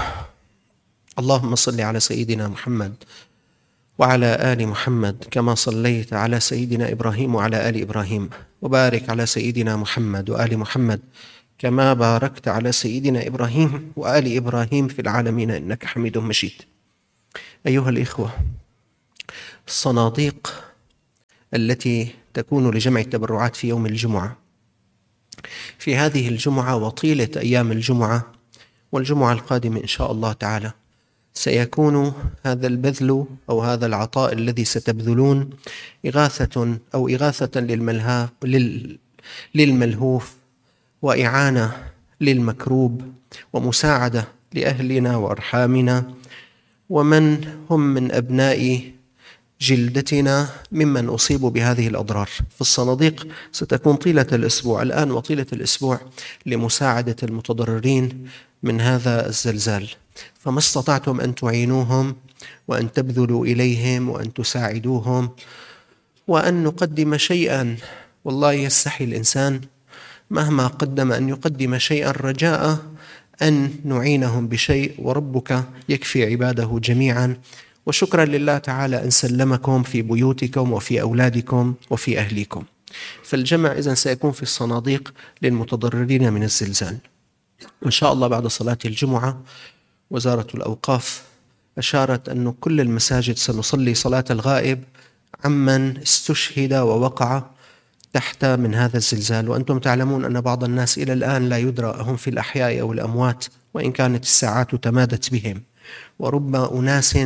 اللهم 1.19 1.55
صل 1.55 1.81
على 1.81 1.99
سيدنا 1.99 2.47
محمد 2.47 2.93
وعلى 3.99 4.53
آل 4.53 4.67
محمد 4.67 5.15
كما 5.31 5.55
صليت 5.55 6.13
على 6.13 6.39
سيدنا 6.39 6.91
إبراهيم 6.91 7.35
وعلى 7.35 7.69
آل 7.69 7.81
إبراهيم. 7.81 8.29
وبارك 8.61 9.09
على 9.09 9.25
سيدنا 9.25 9.75
محمد 9.75 10.29
وآل 10.29 10.57
محمد 10.57 10.99
كما 11.57 11.93
باركت 11.93 12.47
على 12.47 12.71
سيدنا 12.71 13.27
إبراهيم 13.27 13.91
وآل 13.95 14.37
إبراهيم 14.37 14.87
في 14.87 15.01
العالمين 15.01 15.51
إنك 15.51 15.85
حميد 15.85 16.17
مجيد. 16.17 16.61
أيها 17.67 17.89
الإخوة 17.89 18.31
الصناديق 19.67 20.53
التي 21.53 22.15
تكون 22.33 22.75
لجمع 22.75 22.99
التبرعات 22.99 23.55
في 23.55 23.67
يوم 23.67 23.85
الجمعة. 23.85 24.37
في 25.79 25.95
هذه 25.95 26.29
الجمعة 26.29 26.75
وطيلة 26.75 27.29
أيام 27.37 27.71
الجمعة 27.71 28.31
والجمعة 28.91 29.33
القادمة 29.33 29.81
إن 29.81 29.87
شاء 29.87 30.11
الله 30.11 30.33
تعالى 30.33 30.71
سيكون 31.33 32.13
هذا 32.45 32.67
البذل 32.67 33.25
أو 33.49 33.61
هذا 33.61 33.85
العطاء 33.85 34.33
الذي 34.33 34.65
ستبذلون 34.65 35.49
إغاثة 36.05 36.77
أو 36.95 37.09
إغاثة 37.09 37.59
للملها 37.59 38.29
لل 38.43 38.97
للملهوف 39.55 40.35
وإعانة 41.03 41.71
للمكروب 42.21 43.01
ومساعدة 43.53 44.27
لأهلنا 44.53 45.17
وأرحامنا 45.17 46.13
ومن 46.89 47.45
هم 47.69 47.79
من 47.79 48.11
أبناء 48.11 48.91
جلدتنا 49.61 50.49
ممن 50.71 51.09
أصيبوا 51.09 51.49
بهذه 51.49 51.87
الأضرار. 51.87 52.29
في 52.55 52.61
الصناديق 52.61 53.27
ستكون 53.51 53.95
طيلة 53.95 54.27
الأسبوع 54.31 54.81
الآن 54.81 55.11
وطيلة 55.11 55.45
الأسبوع 55.53 55.99
لمساعدة 56.45 57.15
المتضررين 57.23 58.29
من 58.63 58.81
هذا 58.81 59.27
الزلزال. 59.27 59.89
فما 60.39 60.59
استطعتم 60.59 61.21
أن 61.21 61.35
تعينوهم 61.35 62.15
وأن 62.67 62.91
تبذلوا 62.91 63.45
إليهم 63.45 64.09
وأن 64.09 64.33
تساعدوهم 64.33 65.29
وأن 66.27 66.63
نقدم 66.63 67.17
شيئا 67.17 67.77
والله 68.25 68.53
يستحي 68.53 69.03
الإنسان 69.03 69.61
مهما 70.33 70.67
قدم 70.67 71.11
أن 71.11 71.29
يقدم 71.29 71.77
شيئا 71.77 72.11
رجاء 72.11 72.79
أن 73.41 73.75
نعينهم 73.85 74.47
بشيء 74.47 74.95
وربك 74.97 75.63
يكفي 75.89 76.25
عباده 76.25 76.79
جميعا 76.83 77.37
وشكرا 77.85 78.25
لله 78.25 78.57
تعالى 78.57 79.03
أن 79.03 79.09
سلمكم 79.09 79.83
في 79.83 80.01
بيوتكم 80.01 80.71
وفي 80.71 81.01
أولادكم 81.01 81.73
وفي 81.89 82.19
أهليكم. 82.19 82.63
فالجمع 83.23 83.71
اذا 83.71 83.93
سيكون 83.93 84.31
في 84.31 84.43
الصناديق 84.43 85.13
للمتضررين 85.41 86.33
من 86.33 86.43
الزلزال. 86.43 86.97
وان 87.81 87.91
شاء 87.91 88.13
الله 88.13 88.27
بعد 88.27 88.47
صلاة 88.47 88.77
الجمعة 88.85 89.41
وزارة 90.11 90.47
الأوقاف 90.55 91.23
أشارت 91.77 92.29
انه 92.29 92.55
كل 92.61 92.81
المساجد 92.81 93.37
سنصلي 93.37 93.93
صلاة 93.93 94.25
الغائب 94.29 94.83
عمن 95.45 95.97
استشهد 95.97 96.73
ووقع 96.73 97.43
تحت 98.13 98.45
من 98.45 98.75
هذا 98.75 98.97
الزلزال. 98.97 99.49
وأنتم 99.49 99.79
تعلمون 99.79 100.25
أن 100.25 100.41
بعض 100.41 100.63
الناس 100.63 100.97
إلى 100.97 101.13
الآن 101.13 101.49
لا 101.49 101.57
يدرى 101.57 101.95
هم 101.99 102.15
في 102.15 102.29
الأحياء 102.29 102.81
أو 102.81 102.93
الأموات 102.93 103.45
وإن 103.73 103.91
كانت 103.91 104.23
الساعات 104.23 104.75
تمادت 104.75 105.31
بهم. 105.31 105.61
ورب 106.19 106.55
أناس 106.55 107.17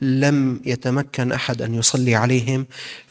لم 0.00 0.60
يتمكن 0.64 1.32
أحد 1.32 1.62
أن 1.62 1.74
يصلي 1.74 2.14
عليهم 2.14 2.66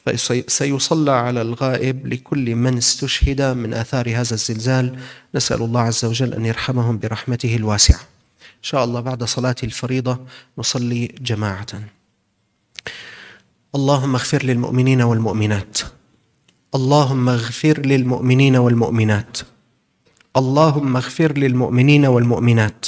فسيصلى 0.05 1.11
على 1.11 1.41
الغائب 1.41 2.07
لكل 2.07 2.55
من 2.55 2.77
استشهد 2.77 3.41
من 3.41 3.73
آثار 3.73 4.09
هذا 4.09 4.33
الزلزال. 4.33 4.99
نسأل 5.35 5.61
الله 5.61 5.81
عز 5.81 6.05
وجل 6.05 6.33
أن 6.33 6.45
يرحمهم 6.45 6.99
برحمته 6.99 7.55
الواسعة. 7.55 7.99
إن 8.41 8.63
شاء 8.63 8.83
الله 8.83 8.99
بعد 8.99 9.23
صلاة 9.23 9.55
الفريضة 9.63 10.19
نصلي 10.57 11.15
جماعة. 11.21 11.67
اللهم 13.75 14.15
اغفر 14.15 14.43
للمؤمنين 14.45 15.01
والمؤمنات. 15.01 15.77
اللهم 16.75 17.29
اغفر 17.29 17.79
للمؤمنين 17.85 18.55
والمؤمنات. 18.55 19.37
اللهم 20.37 20.95
اغفر 20.95 21.37
للمؤمنين 21.37 22.05
والمؤمنات. 22.05 22.85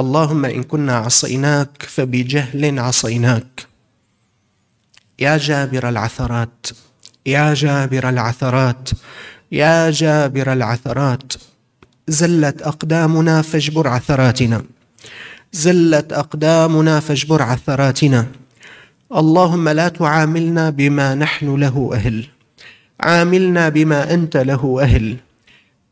اللهم 0.00 0.44
إن 0.44 0.62
كنا 0.62 0.96
عصيناك 0.96 1.82
فبجهل 1.82 2.78
عصيناك. 2.78 3.66
يا 5.18 5.36
جابر 5.36 5.88
العثرات 5.88 6.66
يا 7.26 7.54
جابر 7.54 8.08
العثرات 8.08 8.88
يا 9.52 9.90
جابر 9.90 10.52
العثرات. 10.52 11.32
زلت 12.08 12.62
أقدامنا 12.62 13.42
فاجبر 13.42 13.88
عثراتنا. 13.88 14.64
زلت 15.52 16.12
أقدامنا 16.12 17.00
فاجبر 17.00 17.42
عثراتنا. 17.42 18.26
اللهم 19.06 19.68
لا 19.68 19.88
تعاملنا 19.88 20.70
بما 20.70 21.14
نحن 21.14 21.54
له 21.54 21.90
أهل. 21.94 22.24
عاملنا 23.00 23.68
بما 23.68 24.14
أنت 24.14 24.36
له 24.36 24.78
أهل. 24.82 25.16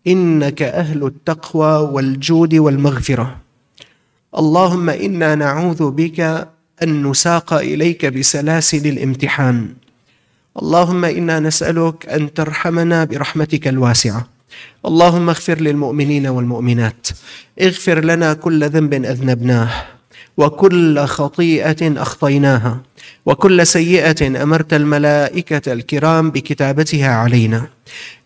إنك 0.07 0.63
أهل 0.63 1.07
التقوى 1.07 1.93
والجود 1.93 2.55
والمغفرة. 2.55 3.37
اللهم 4.39 4.91
إنا 4.91 5.35
نعوذ 5.35 5.91
بك 5.91 6.21
أن 6.83 7.07
نساق 7.07 7.53
إليك 7.53 8.07
بسلاسل 8.07 8.87
الامتحان. 8.87 9.69
اللهم 10.63 11.05
إنا 11.05 11.41
نسألك 11.41 12.09
أن 12.09 12.35
ترحمنا 12.35 13.05
برحمتك 13.05 13.69
الواسعة. 13.69 14.27
اللهم 14.87 15.29
اغفر 15.29 15.61
للمؤمنين 15.61 16.27
والمؤمنات. 16.27 17.07
اغفر 17.61 18.05
لنا 18.05 18.35
كل 18.35 18.69
ذنب 18.69 18.95
أذنبناه. 18.95 19.94
وكل 20.37 21.01
خطيئة 21.01 22.03
أخطيناها 22.03 22.81
وكل 23.27 23.67
سيئة 23.67 24.43
أمرت 24.43 24.75
الملائكة 24.75 25.73
الكرام 25.73 26.31
بكتابتها 26.31 27.09
علينا. 27.09 27.67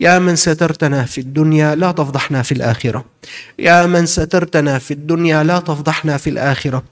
يا 0.00 0.18
من 0.18 0.36
سترتنا 0.36 1.04
في 1.04 1.20
الدنيا 1.20 1.74
لا 1.74 1.92
تفضحنا 1.92 2.42
في 2.42 2.52
الآخرة. 2.52 3.04
يا 3.58 3.86
من 3.86 4.06
سترتنا 4.06 4.78
في 4.78 4.90
الدنيا 4.90 5.42
لا 5.42 5.58
تفضحنا 5.58 6.16
في 6.16 6.30
الآخرة. 6.30 6.82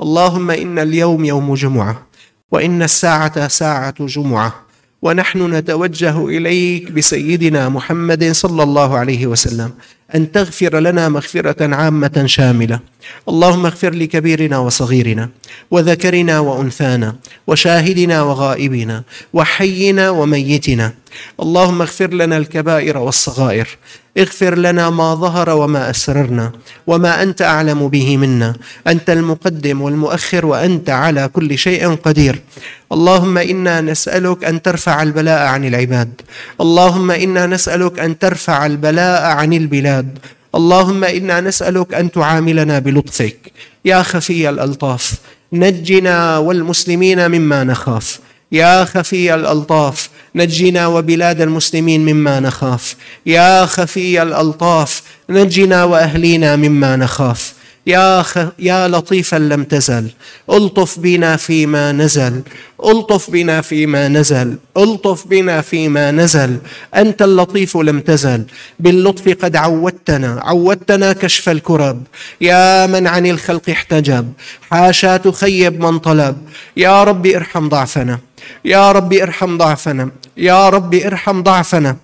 اللهم 0.00 0.50
إن 0.50 0.78
اليوم 0.78 1.24
يوم 1.24 1.54
جمعة 1.54 2.06
وإن 2.52 2.82
الساعة 2.82 3.48
ساعة 3.48 3.94
جمعة. 4.06 4.54
ونحن 5.02 5.54
نتوجه 5.54 6.26
إليك 6.26 6.90
بسيدنا 6.90 7.68
محمد 7.68 8.32
صلى 8.32 8.62
الله 8.62 8.98
عليه 8.98 9.26
وسلم. 9.26 9.70
أن 10.14 10.32
تغفر 10.32 10.78
لنا 10.78 11.08
مغفرة 11.08 11.74
عامة 11.74 12.22
شاملة. 12.26 12.80
اللهم 13.28 13.66
اغفر 13.66 13.94
لكبيرنا 13.94 14.58
وصغيرنا 14.58 15.28
وذكرنا 15.70 16.38
وأنثانا 16.38 17.16
وشاهدنا 17.46 18.22
وغائبنا 18.22 19.02
وحينا 19.32 20.10
وميتنا. 20.10 20.92
اللهم 21.40 21.80
اغفر 21.80 22.10
لنا 22.20 22.36
الكبائر 22.36 22.98
والصغائر. 22.98 23.68
اغفر 24.18 24.58
لنا 24.58 24.90
ما 24.90 25.14
ظهر 25.14 25.48
وما 25.50 25.90
أسررنا 25.90 26.52
وما 26.86 27.22
أنت 27.22 27.42
أعلم 27.42 27.88
به 27.88 28.16
منا. 28.16 28.50
أنت 28.86 29.10
المقدم 29.10 29.82
والمؤخر 29.82 30.46
وأنت 30.46 30.90
على 30.90 31.28
كل 31.28 31.58
شيء 31.58 31.94
قدير. 31.94 32.36
اللهم 32.92 33.38
إنا 33.38 33.80
نسألك 33.80 34.44
أن 34.44 34.62
ترفع 34.62 35.02
البلاء 35.02 35.42
عن 35.52 35.62
العباد. 35.64 36.10
اللهم 36.60 37.10
إنا 37.10 37.46
نسألك 37.46 37.98
أن 37.98 38.18
ترفع 38.18 38.66
البلاء 38.66 39.22
عن 39.40 39.52
البلاد. 39.52 40.01
اللهم 40.54 41.04
إنا 41.04 41.40
نسألك 41.40 41.94
أن 41.94 42.10
تعاملنا 42.10 42.78
بلطفك. 42.78 43.52
يا 43.84 44.02
خفي 44.02 44.48
الألطاف 44.48 45.12
نجنا 45.52 46.38
والمسلمين 46.38 47.30
مما 47.30 47.64
نخاف. 47.64 48.20
يا 48.52 48.84
خفي 48.84 49.34
الألطاف 49.34 50.10
نجنا 50.34 50.86
وبلاد 50.86 51.40
المسلمين 51.40 52.04
مما 52.04 52.40
نخاف. 52.40 52.96
يا 53.26 53.66
خفي 53.66 54.22
الألطاف 54.22 55.02
نجنا 55.30 55.84
وأهلينا 55.84 56.56
مما 56.56 56.96
نخاف. 56.96 57.54
يا 57.86 58.22
خ... 58.22 58.38
يا 58.58 58.88
لطيفا 58.88 59.36
لم 59.36 59.64
تزل. 59.64 60.10
ألطف 60.50 60.98
بنا 60.98 61.36
فيما 61.36 61.92
نزل. 61.92 62.42
ألطف 62.84 63.30
بنا 63.30 63.60
فيما 63.60 64.08
نزل. 64.08 64.56
ألطف 64.76 65.26
بنا 65.26 65.60
فيما 65.60 66.10
نزل. 66.10 66.56
أنت 66.94 67.22
اللطيف 67.22 67.76
لم 67.76 68.00
تزل. 68.00 68.44
باللطف 68.80 69.28
قد 69.44 69.56
عودتنا. 69.56 70.40
عودتنا 70.42 71.12
كشف 71.12 71.48
الكرب. 71.48 72.02
يا 72.40 72.86
من 72.86 73.06
عن 73.06 73.26
الخلق 73.26 73.70
احتجب. 73.70 74.32
حاشا 74.70 75.16
تخيب 75.16 75.80
من 75.80 75.98
طلب. 75.98 76.36
يا 76.76 77.04
رب 77.04 77.26
ارحم 77.26 77.68
ضعفنا. 77.68 78.18
يا 78.64 78.92
رب 78.92 79.12
ارحم 79.12 79.58
ضعفنا. 79.58 80.10
يا 80.36 80.68
رب 80.68 80.94
ارحم 80.94 81.42
ضعفنا. 81.42 81.96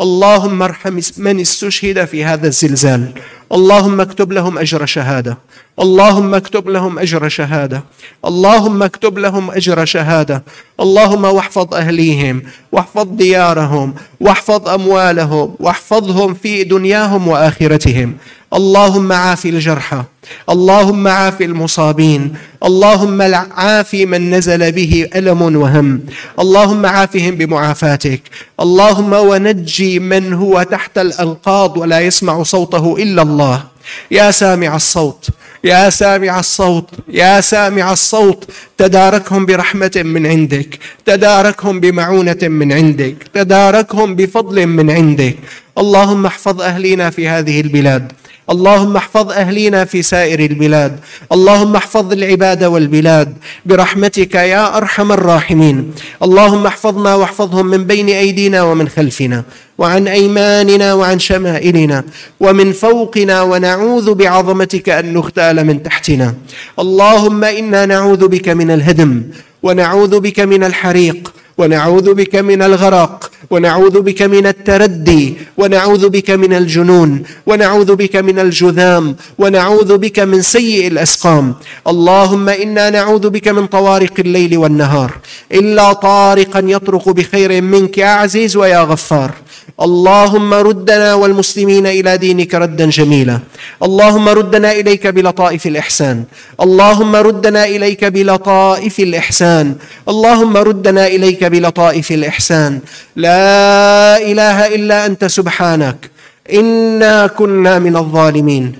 اللهم 0.00 0.62
ارحم 0.62 1.00
من 1.16 1.40
استشهد 1.40 2.04
في 2.04 2.24
هذا 2.24 2.46
الزلزال. 2.46 3.12
اللهم 3.52 4.00
اكتب 4.00 4.32
لهم 4.32 4.58
أجر 4.58 4.86
شهادة. 4.86 5.38
اللهم 5.80 6.34
اكتب 6.34 6.68
لهم 6.68 6.98
أجر 6.98 7.28
شهادة. 7.28 7.82
اللهم 8.24 8.82
اكتب 8.82 9.18
لهم 9.18 9.50
أجر 9.50 9.84
شهادة. 9.84 10.42
اللهم 10.80 11.24
واحفظ 11.24 11.74
أهليهم 11.74 12.42
واحفظ 12.72 13.06
ديارهم 13.10 13.94
واحفظ 14.20 14.68
أموالهم 14.68 15.54
واحفظهم 15.60 16.34
في 16.34 16.64
دنياهم 16.64 17.28
وآخرتهم. 17.28 18.16
اللهم 18.54 19.12
عافي 19.12 19.48
الجرحى. 19.48 20.02
اللهم 20.50 21.08
عافي 21.08 21.44
المصابين. 21.44 22.34
اللهم 22.64 23.22
عافي 23.56 24.06
من 24.06 24.30
نزل 24.34 24.72
به 24.72 25.08
ألم 25.16 25.42
وهم. 25.56 26.00
اللهم 26.38 26.86
عافهم 26.86 27.34
بمعافاتك. 27.34 28.22
اللهم 28.60 29.12
ونجي 29.12 29.98
من 29.98 30.32
هو 30.32 30.62
تحت 30.62 30.98
الانقاض 30.98 31.76
ولا 31.76 32.00
يسمع 32.00 32.42
صوته 32.42 32.96
إلا 32.98 33.22
الله. 33.22 33.62
يا 34.10 34.30
سامع 34.30 34.76
الصوت. 34.76 35.28
يا 35.64 35.90
سامع 35.90 36.40
الصوت 36.40 36.88
يا 37.08 37.40
سامع 37.40 37.92
الصوت 37.92 38.44
تداركهم 38.78 39.46
برحمة 39.46 40.02
من 40.04 40.26
عندك 40.26 40.78
تداركهم 41.06 41.80
بمعونة 41.80 42.38
من 42.42 42.72
عندك 42.72 43.16
تداركهم 43.34 44.16
بفضل 44.16 44.66
من 44.66 44.90
عندك. 44.90 45.36
اللهم 45.78 46.26
احفظ 46.26 46.62
اهلنا 46.62 47.10
في 47.10 47.28
هذه 47.28 47.60
البلاد. 47.60 48.12
اللهم 48.50 48.96
احفظ 48.96 49.30
أهلينا 49.30 49.84
في 49.84 50.02
سائر 50.02 50.40
البلاد. 50.40 50.98
اللهم 51.32 51.76
احفظ 51.76 52.12
العباد 52.12 52.64
والبلاد. 52.64 53.36
برحمتك 53.66 54.34
يا 54.34 54.76
أرحم 54.76 55.12
الراحمين. 55.12 55.92
اللهم 56.22 56.66
احفظنا 56.66 57.14
واحفظهم 57.14 57.66
من 57.66 57.84
بين 57.84 58.08
أيدينا 58.08 58.62
ومن 58.62 58.88
خلفنا. 58.88 59.44
وعن 59.78 60.08
أيماننا 60.08 60.94
وعن 60.94 61.18
شمائلنا. 61.18 62.04
ومن 62.40 62.72
فوقنا 62.72 63.42
ونعوذ 63.42 64.14
بعظمتك 64.14 64.88
أن 64.88 65.12
نغتال 65.12 65.66
من 65.66 65.82
تحتنا. 65.82 66.34
اللهم 66.78 67.44
إنا 67.44 67.86
نعوذ 67.86 68.28
بك 68.28 68.48
من 68.48 68.70
الهدم. 68.70 69.22
ونعوذ 69.62 70.20
بك 70.20 70.40
من 70.40 70.64
الحريق. 70.64 71.32
ونعوذ 71.60 72.14
بك 72.14 72.34
من 72.50 72.62
الغرق 72.62 73.30
ونعوذ 73.50 73.96
بك 74.00 74.20
من 74.22 74.46
التردي 74.46 75.24
ونعوذ 75.60 76.08
بك 76.08 76.30
من 76.30 76.52
الجنون 76.60 77.22
ونعوذ 77.46 77.90
بك 77.94 78.16
من 78.16 78.38
الجذام 78.38 79.16
ونعوذ 79.38 79.90
بك 80.04 80.18
من 80.20 80.40
سيء 80.42 80.86
الأسقام. 80.92 81.54
اللهم 81.92 82.48
إنا 82.48 82.90
نعوذ 82.90 83.24
بك 83.30 83.48
من 83.48 83.66
طوارق 83.66 84.14
الليل 84.18 84.52
والنهار. 84.56 85.10
إلا 85.52 85.92
طارقا 85.92 86.60
يطرق 86.66 87.08
بخير 87.08 87.62
منك 87.62 87.98
يا 87.98 88.12
عزيز 88.20 88.56
ويا 88.56 88.82
غفار. 88.82 89.30
اللهم 89.80 90.54
ردنا 90.54 91.14
والمسلمين 91.14 91.86
إلى 91.86 92.16
دينك 92.16 92.54
ردا 92.54 92.90
جميلا. 92.90 93.38
اللهم 93.82 94.28
ردنا 94.28 94.72
إليك 94.72 95.06
بلطائف 95.06 95.66
الإحسان. 95.66 96.24
اللهم 96.60 97.16
ردنا 97.16 97.64
إليك 97.64 98.04
بلطائف 98.04 99.00
الإحسان. 99.00 99.74
اللهم 100.08 100.56
ردنا 100.56 101.06
إليك 101.06 101.44
بلطائف 101.44 102.12
الإحسان. 102.12 102.80
لا 103.16 104.16
إله 104.18 104.74
إلا 104.74 105.06
أنت 105.06 105.24
سبحانك. 105.24 106.10
إنا 106.52 107.26
كنا 107.26 107.78
من 107.78 107.96
الظالمين. 107.96 108.72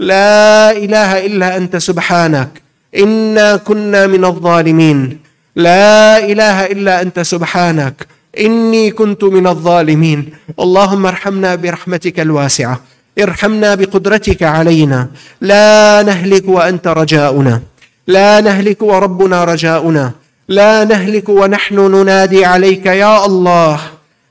لا 0.00 0.70
إله 0.70 1.26
إلا 1.26 1.56
أنت 1.56 1.76
سبحانك. 1.76 2.62
إنا 2.96 3.56
كنا 3.56 4.06
من 4.06 4.24
الظالمين. 4.24 5.18
لا 5.56 6.18
إله 6.18 6.66
إلا 6.66 7.02
أنت 7.02 7.20
سبحانك. 7.20 8.19
إني 8.38 8.90
كنت 8.90 9.24
من 9.24 9.46
الظالمين. 9.46 10.32
اللهم 10.60 11.06
ارحمنا 11.06 11.54
برحمتك 11.54 12.20
الواسعة. 12.20 12.80
ارحمنا 13.18 13.74
بقدرتك 13.74 14.42
علينا. 14.42 15.08
لا 15.40 16.02
نهلك 16.02 16.48
وأنت 16.48 16.88
رجاؤنا. 16.88 17.62
لا 18.06 18.40
نهلك 18.40 18.82
وربنا 18.82 19.44
رجاؤنا. 19.44 20.10
لا 20.48 20.84
نهلك 20.84 21.28
ونحن 21.28 21.74
ننادي 21.74 22.44
عليك. 22.44 22.86
يا 22.86 23.26
الله 23.26 23.80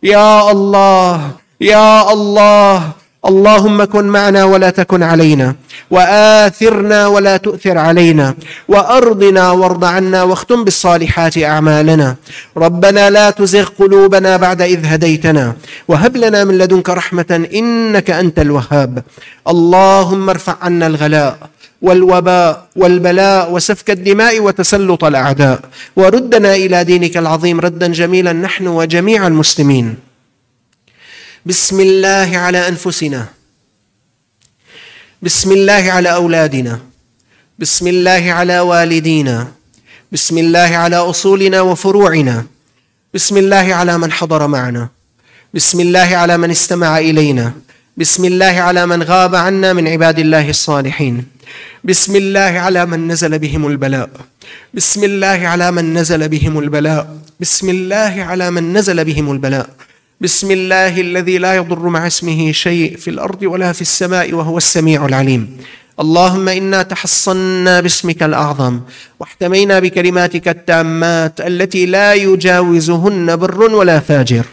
يا 0.04 0.52
الله 0.52 1.32
يا 1.62 2.14
الله. 2.14 2.99
اللهم 3.26 3.84
كن 3.84 4.06
معنا 4.06 4.44
ولا 4.44 4.70
تكن 4.70 5.04
علينا 5.04 5.56
وآثرنا 5.92 7.08
ولا 7.08 7.38
تؤثر 7.38 7.78
علينا 7.78 8.36
وأرضنا 8.68 9.52
وارض 9.52 9.84
عنا 9.86 10.24
واختم 10.24 10.64
بالصالحات 10.64 11.38
أعمالنا. 11.38 12.16
ربنا 12.58 13.10
لا 13.10 13.30
تزغ 13.30 13.70
قلوبنا 13.80 14.38
بعد 14.38 14.62
إذ 14.62 14.86
هديتنا 14.86 15.54
وهب 15.88 16.18
لنا 16.18 16.44
من 16.44 16.58
لدنك 16.58 16.90
رحمة 16.90 17.48
إنك 17.54 18.10
أنت 18.10 18.40
الوهاب. 18.40 19.04
اللهم 19.48 20.30
ارفع 20.30 20.56
عنا 20.62 20.88
الغلاء 20.88 21.38
والوباء 21.82 22.66
والبلاء 22.76 23.52
وسفك 23.52 23.90
الدماء 23.92 24.40
وتسلط 24.40 25.04
الأعداء 25.04 25.60
وردنا 25.96 26.56
إلى 26.56 26.84
دينك 26.84 27.18
العظيم 27.18 27.60
ردا 27.60 27.88
جميلا 27.88 28.34
نحن 28.34 28.68
وجميع 28.68 29.28
المسلمين. 29.28 30.09
بسم 31.50 31.80
الله 31.80 32.30
على 32.38 32.68
انفسنا 32.68 33.22
بسم 35.22 35.52
الله 35.52 35.84
على 35.96 36.10
اولادنا 36.22 36.80
بسم 37.60 37.88
الله 37.88 38.24
على 38.38 38.60
والدينا 38.60 39.38
بسم 40.12 40.38
الله 40.38 40.70
على 40.84 40.96
اصولنا 40.96 41.62
وفروعنا 41.62 42.46
بسم 43.14 43.38
الله 43.38 43.68
على 43.80 43.98
من 43.98 44.12
حضر 44.12 44.48
معنا 44.48 44.90
بسم 45.54 45.80
الله 45.80 46.10
على 46.22 46.38
من 46.38 46.52
استمع 46.52 46.92
الينا 47.00 47.54
بسم 47.98 48.26
الله 48.26 48.56
على 48.68 48.86
من 48.86 49.04
غاب 49.04 49.36
عنا 49.36 49.74
من 49.74 49.88
عباد 49.88 50.20
الله 50.20 50.50
الصالحين 50.50 51.16
بسم 51.84 52.16
الله 52.16 52.54
على 52.66 52.86
من 52.86 53.08
نزل 53.12 53.40
بهم 53.40 53.68
البلاء 53.68 54.10
بسم 54.74 55.04
الله 55.04 55.40
على 55.52 55.72
من 55.72 55.94
نزل 55.94 56.22
بهم 56.30 56.60
البلاء 56.60 57.18
بسم 57.40 57.70
الله 57.70 58.14
على 58.30 58.52
من 58.52 58.74
نزل 58.78 59.06
بهم 59.06 59.32
البلاء 59.32 59.70
بسم 60.22 60.52
الله 60.52 61.02
الذي 61.02 61.38
لا 61.38 61.56
يضر 61.56 61.80
مع 61.80 62.08
اسمه 62.08 62.52
شيء 62.52 62.98
في 62.98 63.10
الأرض 63.10 63.44
ولا 63.44 63.72
في 63.72 63.82
السماء 63.82 64.34
وهو 64.34 64.58
السميع 64.58 65.06
العليم. 65.06 65.58
اللهم 66.00 66.48
إنا 66.50 66.84
تحصنا 66.84 67.82
باسمك 67.82 68.24
الأعظم 68.24 68.80
واحتمينا 69.20 69.80
بكلماتك 69.80 70.48
التامات 70.48 71.42
التي 71.42 71.86
لا 71.86 72.14
يجاوزهن 72.14 73.36
بر 73.36 73.62
ولا 73.62 74.00
فاجر. 74.00 74.46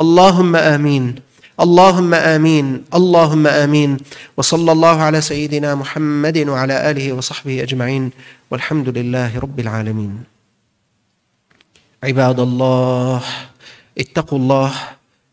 اللهم 0.00 0.56
آمين. 0.56 1.14
اللهم 1.60 2.14
آمين. 2.14 2.84
اللهم 2.94 3.46
آمين. 3.46 3.96
وصلى 4.36 4.72
الله 4.72 4.96
على 5.02 5.20
سيدنا 5.20 5.74
محمد 5.74 6.48
وعلى 6.48 6.90
آله 6.90 7.12
وصحبه 7.12 7.62
أجمعين. 7.62 8.10
والحمد 8.50 8.88
لله 8.88 9.38
رب 9.38 9.60
العالمين. 9.60 10.24
عباد 12.04 12.40
الله 12.40 13.22
اتقوا 13.98 14.38
الله 14.38 14.72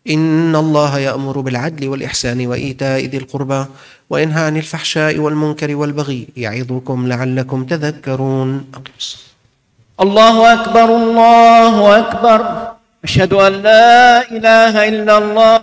إن 0.09 0.55
الله 0.55 0.99
يأمر 0.99 1.39
بالعدل 1.39 1.87
والإحسان 1.87 2.47
وإيتاء 2.47 3.05
ذي 3.05 3.17
القربى 3.17 3.65
وينهى 4.09 4.43
عن 4.45 4.57
الفحشاء 4.57 5.17
والمنكر 5.17 5.75
والبغي 5.75 6.27
يعظكم 6.37 7.07
لعلكم 7.07 7.65
تذكرون. 7.65 8.49
الله 9.99 10.53
أكبر 10.53 10.87
الله 10.95 11.99
أكبر. 11.99 12.39
أشهد 13.03 13.33
أن 13.33 13.53
لا 13.53 14.21
إله 14.31 14.87
إلا 14.87 15.17
الله. 15.17 15.61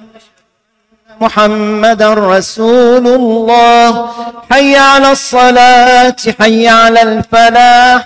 محمد 1.21 2.03
رسول 2.03 3.07
الله. 3.09 4.11
حي 4.51 4.77
على 4.77 5.13
الصلاة 5.13 6.17
حي 6.39 6.69
على 6.69 7.03
الفلاح. 7.03 8.01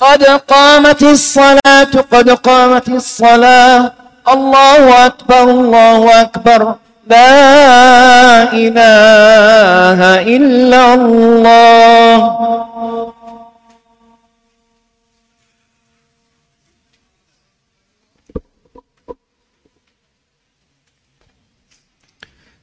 قد 0.00 0.22
قامت 0.24 1.02
الصلاة 1.02 1.92
قد 2.12 2.30
قامت 2.30 2.88
الصلاة. 2.88 3.92
الله 4.28 5.06
أكبر 5.06 5.42
الله 5.42 6.20
أكبر. 6.22 6.74
لا 7.06 8.52
إله 8.52 10.00
إلا 10.36 10.94
الله. 10.94 12.18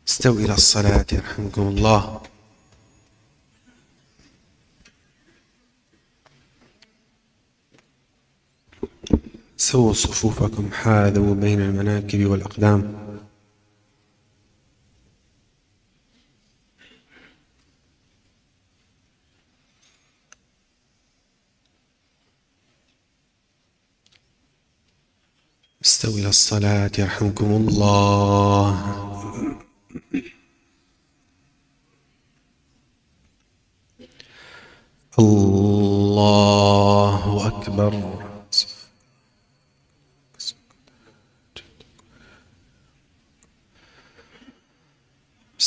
استووا 0.08 0.40
إلى 0.40 0.54
الصلاة 0.54 1.06
يرحمكم 1.12 1.62
الله. 1.62 2.22
سووا 9.64 9.94
صفوفكم 9.94 10.72
حاذوا 10.72 11.36
بين 11.36 11.62
المناكب 11.62 12.26
والأقدام. 12.26 12.96
استووا 25.86 26.20
إلى 26.20 26.30
الصلاة 26.30 26.92
يرحمكم 27.00 27.46
الله. 27.46 29.04
الله 35.20 37.48
أكبر. 37.48 38.23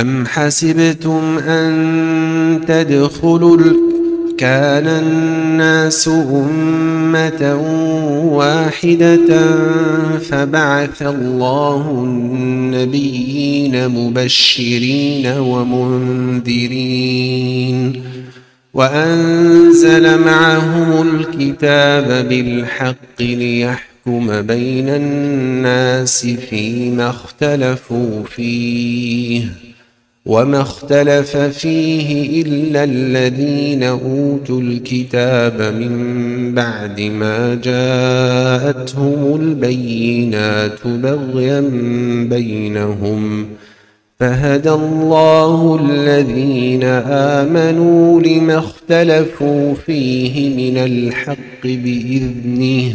أم 0.00 0.26
حسبتم 0.26 1.38
أن 1.38 2.60
تدخلوا 2.68 3.58
كان 4.38 4.86
الناس 4.86 6.08
أمة 6.08 7.60
واحدة 8.32 9.56
فبعث 10.18 11.02
الله 11.02 12.04
النبيين 12.04 13.88
مبشرين 13.88 15.26
ومنذرين 15.26 16.82
وأنزل 18.74 20.18
معهم 20.18 21.08
الكتاب 21.08 22.28
بالحق 22.28 23.20
ليحكم 23.20 24.42
بين 24.42 24.88
الناس 24.88 26.26
فيما 26.50 27.10
اختلفوا 27.10 28.24
فيه. 28.24 29.67
وما 30.28 30.60
اختلف 30.60 31.36
فيه 31.36 32.42
إلا 32.42 32.84
الذين 32.84 33.82
أوتوا 33.82 34.60
الكتاب 34.60 35.74
من 35.74 36.54
بعد 36.54 37.00
ما 37.00 37.54
جاءتهم 37.54 39.40
البينات 39.40 40.86
بغيا 40.86 41.60
بينهم 42.30 43.46
فهدى 44.20 44.70
الله 44.70 45.80
الذين 45.82 46.84
آمنوا 47.38 48.20
لما 48.20 48.58
اختلفوا 48.58 49.74
فيه 49.74 50.70
من 50.70 50.78
الحق 50.78 51.62
بإذنه 51.64 52.94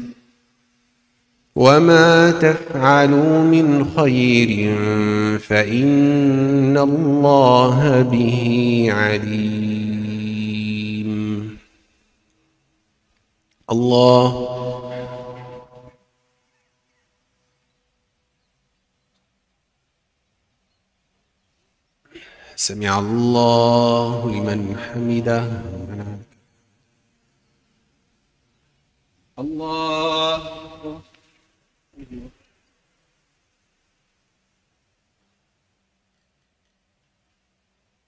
وما 1.55 2.31
تفعلوا 2.31 3.43
من 3.43 3.85
خير 3.95 4.77
فإن 5.39 6.77
الله 6.77 8.01
به 8.01 8.87
عليم. 8.91 10.31
الله. 13.71 14.47
سمع 22.55 22.99
الله 22.99 24.29
لمن 24.29 24.77
حمده. 24.77 25.47
الله. 29.39 30.60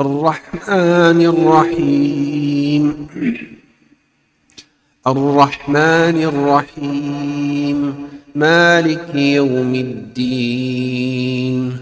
الرحمن 0.00 1.26
الرحيم. 1.26 3.06
الرحمن 5.06 6.22
الرحيم. 6.22 7.94
مالك 8.34 9.14
يوم 9.14 9.74
الدين. 9.74 11.76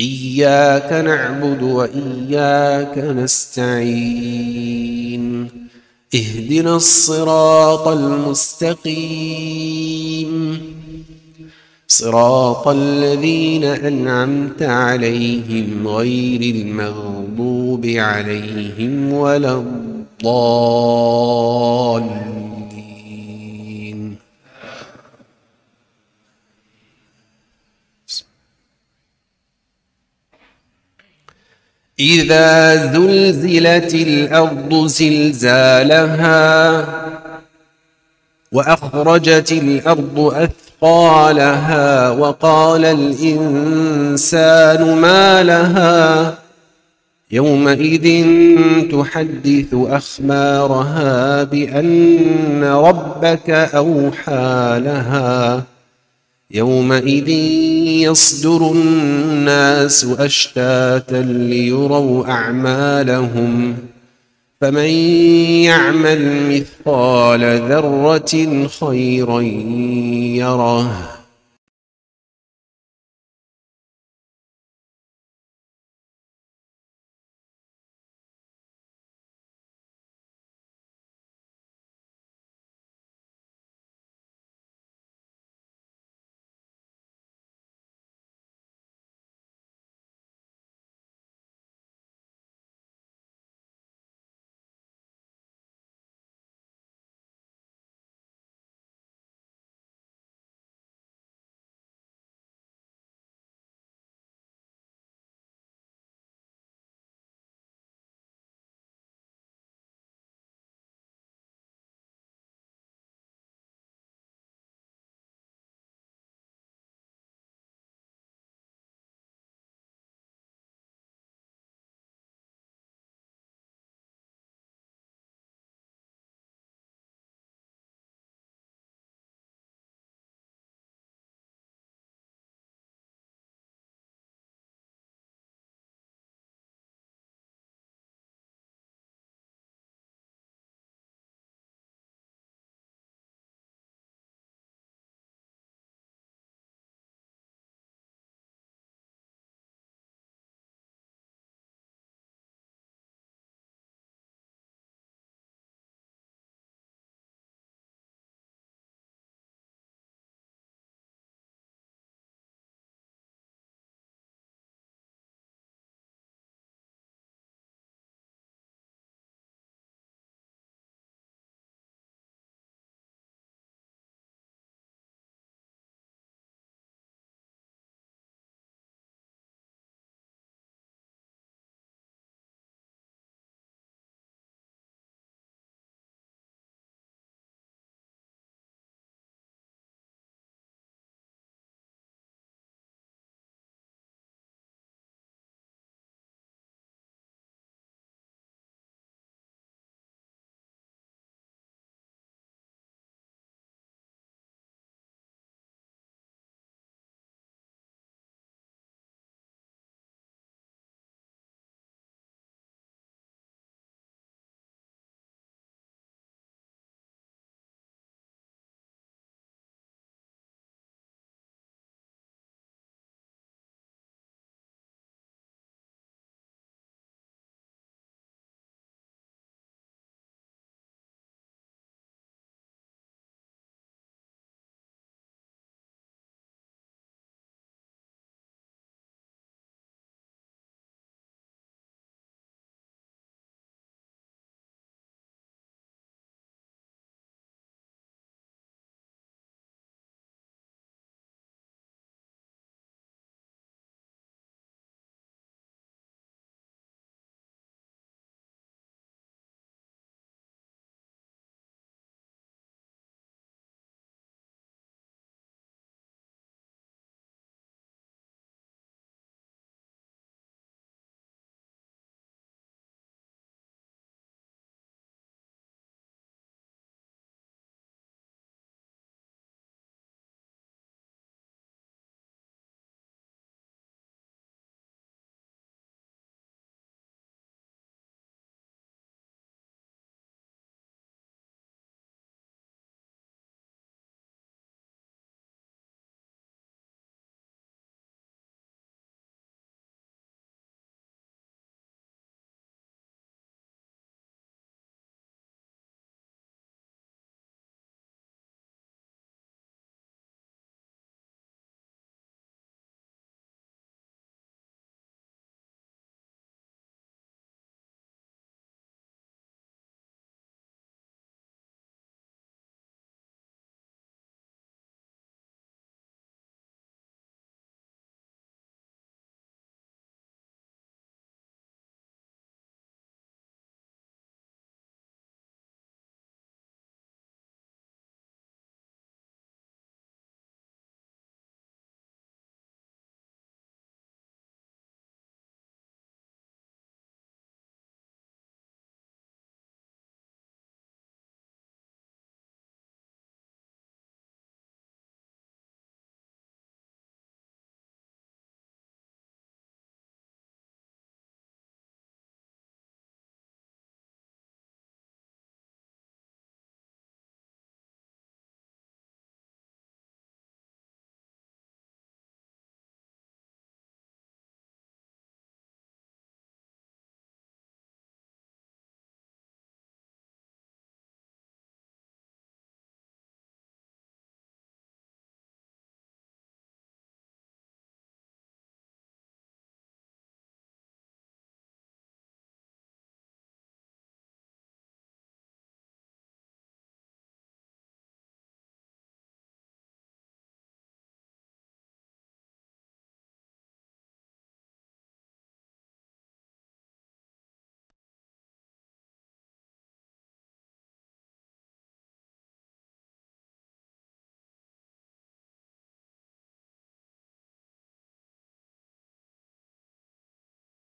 إياك 0.00 0.92
نعبد 0.92 1.62
وإياك 1.62 2.98
نستعين. 2.98 3.88
اهدنا 6.14 6.76
الصراط 6.76 7.88
المستقيم. 7.88 8.88
صراط 11.90 12.68
الذين 12.68 13.64
أنعمت 13.64 14.62
عليهم 14.62 15.88
غير 15.88 16.54
المغضوب 16.54 17.86
عليهم 17.86 19.12
ولا 19.12 19.54
الضالين. 19.54 20.58
إذا 32.00 32.76
زلزلت 32.92 33.94
الأرض 33.94 34.86
زلزالها 34.86 36.38
وأخرجت 38.52 39.52
الأرض 39.52 40.18
أثقالها 40.18 40.67
وقال 42.18 42.84
الإنسان 42.84 44.40
ما 44.94 45.42
لها 45.42 46.38
يومئذ 47.30 48.26
تحدث 48.92 49.74
أخبارها 49.74 51.42
بأن 51.44 52.64
ربك 52.64 53.50
أوحى 53.50 54.80
لها 54.84 55.64
يومئذ 56.50 57.28
يصدر 58.08 58.72
الناس 58.72 60.04
أشتاتا 60.18 61.16
ليروا 61.16 62.26
أعمالهم 62.30 63.76
فمن 64.60 64.90
يعمل 65.64 66.50
مثقال 66.50 67.40
ذرة 67.68 68.66
خيرا 68.80 69.40
يره. 69.40 71.17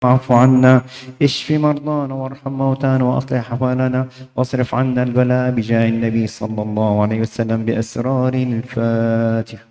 واعف 0.04 0.32
عنا 0.32 0.86
اشف 1.22 1.52
مرضانا 1.52 2.14
وارحم 2.14 2.52
موتانا 2.52 3.04
وأصلح 3.04 3.52
أحوالنا 3.52 4.10
واصرف 4.36 4.76
عنا 4.76 5.04
البلاء 5.04 5.52
بجاه 5.52 5.90
النبي 5.90 6.28
صلى 6.28 6.62
الله 6.62 7.02
عليه 7.02 7.20
وسلم 7.20 7.66
بأسرار 7.66 8.34
الفاتحة. 8.34 9.66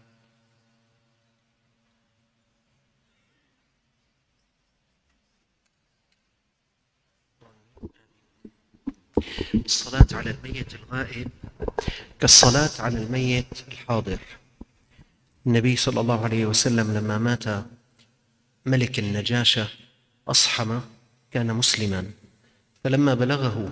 الصلاة 9.64 10.06
على 10.12 10.30
الميت 10.30 10.74
الغائب 10.74 11.28
كالصلاة 12.20 12.70
على 12.78 12.98
الميت 13.02 13.52
الحاضر. 13.68 14.18
النبي 15.46 15.76
صلى 15.76 16.00
الله 16.00 16.24
عليه 16.24 16.46
وسلم 16.46 16.94
لما 16.94 17.18
مات 17.18 17.44
ملك 18.66 18.98
النجاشة 18.98 19.68
أصحم 20.28 20.80
كان 21.30 21.54
مسلما. 21.54 22.04
فلما 22.84 23.14
بلغه 23.14 23.68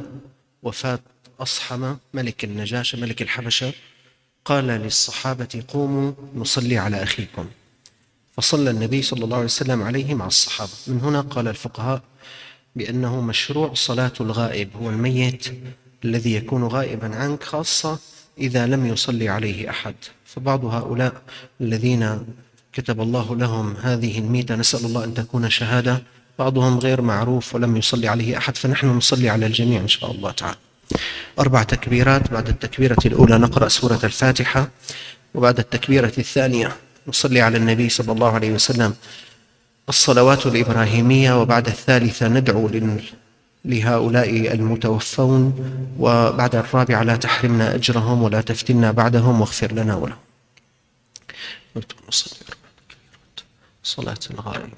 وفاة 0.63 0.99
أصحم 1.41 1.97
ملك 2.15 2.45
النجاشة 2.45 3.01
ملك 3.01 3.23
الحبشة 3.23 3.73
قال 4.45 4.65
للصحابة 4.65 5.63
قوموا 5.69 6.13
نصلي 6.35 6.79
على 6.79 7.03
أخيكم. 7.03 7.47
فصلى 8.37 8.71
النبي 8.71 9.03
صلى 9.03 9.25
الله 9.25 9.37
عليه 9.37 9.45
وسلم 9.47 9.83
عليه 9.83 10.15
مع 10.15 10.27
الصحابة. 10.27 10.71
من 10.87 11.01
هنا 11.01 11.21
قال 11.21 11.49
الفقهاء 11.49 12.03
بأنه 12.77 13.21
مشروع 13.21 13.75
صلاة 13.75 14.13
الغائب 14.21 14.77
هو 14.77 14.91
الميت 14.91 15.47
الذي 16.05 16.35
يكون 16.35 16.65
غائبا 16.65 17.17
عنك 17.17 17.43
خاصة 17.43 17.99
إذا 18.39 18.67
لم 18.67 18.87
يصلي 18.87 19.29
عليه 19.29 19.71
أحد. 19.71 19.95
فبعض 20.25 20.65
هؤلاء 20.65 21.23
الذين 21.61 22.27
كتب 22.73 23.01
الله 23.01 23.37
لهم 23.37 23.77
هذه 23.77 24.19
الميتة 24.19 24.57
نسأل 24.57 24.85
الله 24.85 25.05
أن 25.05 25.15
تكون 25.15 25.51
شهادة 25.51 26.03
بعضهم 26.41 26.79
غير 26.79 27.01
معروف 27.03 27.55
ولم 27.55 27.77
يصلي 27.77 28.09
عليه 28.09 28.39
أحد 28.39 28.57
فنحن 28.57 28.87
نصلي 28.87 29.29
على 29.29 29.47
الجميع 29.47 29.81
إن 29.81 29.89
شاء 29.89 30.11
الله 30.11 30.31
تعالى. 30.31 30.57
أربع 31.39 31.63
تكبيرات 31.63 32.31
بعد 32.33 32.49
التكبيرة 32.49 32.97
الأولى 33.07 33.39
نقرأ 33.39 33.69
سورة 33.69 34.01
الفاتحة 34.05 34.69
وبعد 35.35 35.59
التكبيرة 35.59 36.13
الثانية 36.19 36.77
نصلي 37.09 37.41
على 37.41 37.57
النبي 37.57 37.89
صلى 37.89 38.13
الله 38.13 38.31
عليه 38.33 38.53
وسلم 38.53 38.95
الصلوات 39.89 40.47
الإبراهيمية 40.47 41.41
وبعد 41.41 41.67
الثالثة 41.67 42.29
ندعو 42.29 42.71
لهؤلاء 43.65 44.53
المتوفون 44.55 45.43
وبعد 45.99 46.55
الرابعة 46.57 47.03
لا 47.03 47.17
تحرمنا 47.17 47.75
أجرهم 47.75 48.23
ولا 48.23 48.41
تفتنا 48.41 48.91
بعدهم 48.93 49.41
واغفر 49.41 49.73
لنا 49.73 49.95
ولهم. 49.97 50.19
صلاة 53.83 54.19
الغائب. 54.31 54.71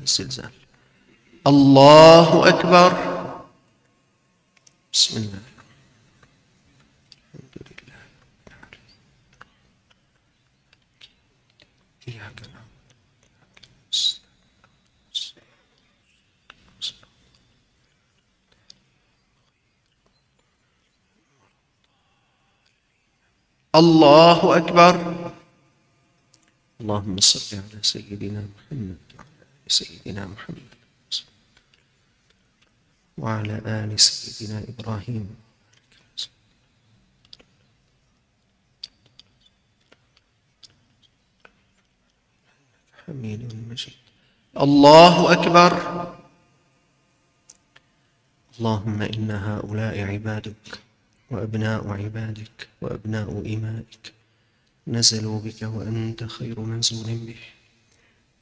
الزلزال. 0.00 0.52
الله 1.46 2.48
أكبر. 2.48 2.90
بسم 4.92 5.16
الله. 5.16 5.42
الحمد 7.34 7.56
لله 7.70 8.00
إياك 12.08 12.40
الله 23.76 24.56
أكبر. 24.56 24.94
اللهم 26.80 27.20
صل 27.20 27.56
على 27.56 27.82
سيدنا 27.82 28.48
محمد. 28.56 29.05
سيدنا 29.68 30.26
محمد. 30.26 30.68
وعلى 33.18 33.56
آل 33.66 34.00
سيدنا 34.00 34.64
إبراهيم. 34.68 35.36
حميد 43.06 43.54
مجيد. 43.70 43.94
الله 44.56 45.32
أكبر. 45.32 45.72
اللهم 48.58 49.02
إن 49.02 49.30
هؤلاء 49.30 50.00
عبادك 50.00 50.80
وأبناء 51.30 51.88
عبادك 51.88 52.68
وأبناء 52.80 53.28
إمائك 53.54 54.12
نزلوا 54.86 55.40
بك 55.40 55.62
وأنت 55.62 56.24
خير 56.24 56.60
منزول 56.60 57.16
به. 57.26 57.55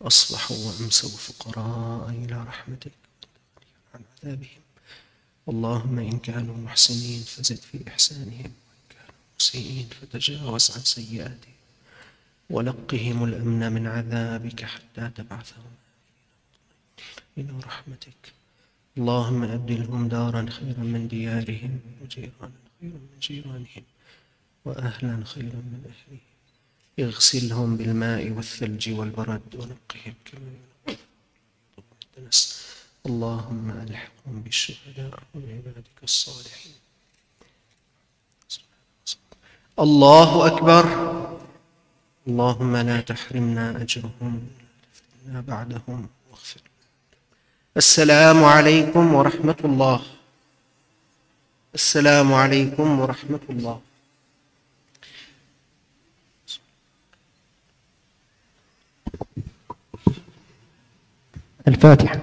أصبحوا 0.04 0.56
وأمسوا 0.56 1.10
فقراء 1.10 2.10
إلى 2.10 2.36
رحمتك. 2.42 2.92
عن 3.94 4.00
عذابهم. 4.12 4.62
اللهم 5.48 5.98
إن 5.98 6.18
كانوا 6.18 6.56
محسنين 6.56 7.22
فزد 7.22 7.56
في 7.56 7.88
إحسانهم 7.88 8.52
وإن 8.66 8.84
كانوا 8.90 9.14
مسيئين 9.40 9.88
فتجاوز 10.00 10.70
عن 10.70 10.84
سيئاتهم. 10.84 11.54
ولقهم 12.50 13.24
الأمن 13.24 13.72
من 13.72 13.86
عذابك 13.86 14.64
حتى 14.64 15.10
تبعثهم 15.16 15.72
إلى 17.38 17.52
رحمتك. 17.64 18.32
اللهم 18.98 19.42
أبدلهم 19.42 20.08
دارا 20.08 20.46
خيرا 20.50 20.84
من 20.94 21.08
ديارهم 21.08 21.80
وجيرانا 22.02 22.60
خيرا 22.80 22.98
من 23.06 23.18
جيرانهم 23.20 23.84
وأهلا 24.64 25.24
خيرا 25.24 25.60
من 25.72 25.82
أهلهم. 25.92 26.33
اغسلهم 27.00 27.76
بالماء 27.76 28.30
والثلج 28.30 28.90
والبرد 28.90 29.54
ونقهم 29.54 30.14
كما 30.24 30.52
اللهم 33.06 33.70
ألحقهم 33.70 34.42
بالشهداء 34.42 35.18
وعبادك 35.34 35.98
الصالحين. 36.02 36.72
الله 39.78 40.46
أكبر. 40.46 40.84
اللهم 42.28 42.76
لا 42.76 43.00
تحرمنا 43.00 43.82
أجرهم 43.82 44.48
ولا 45.26 45.40
بعدهم 45.40 46.08
واغفر 46.30 46.60
السلام 47.76 48.44
عليكم 48.44 49.14
ورحمة 49.14 49.60
الله. 49.64 50.02
السلام 51.74 52.34
عليكم 52.34 53.00
ورحمة 53.00 53.44
الله. 53.50 53.80
الفاتحة. 61.68 62.20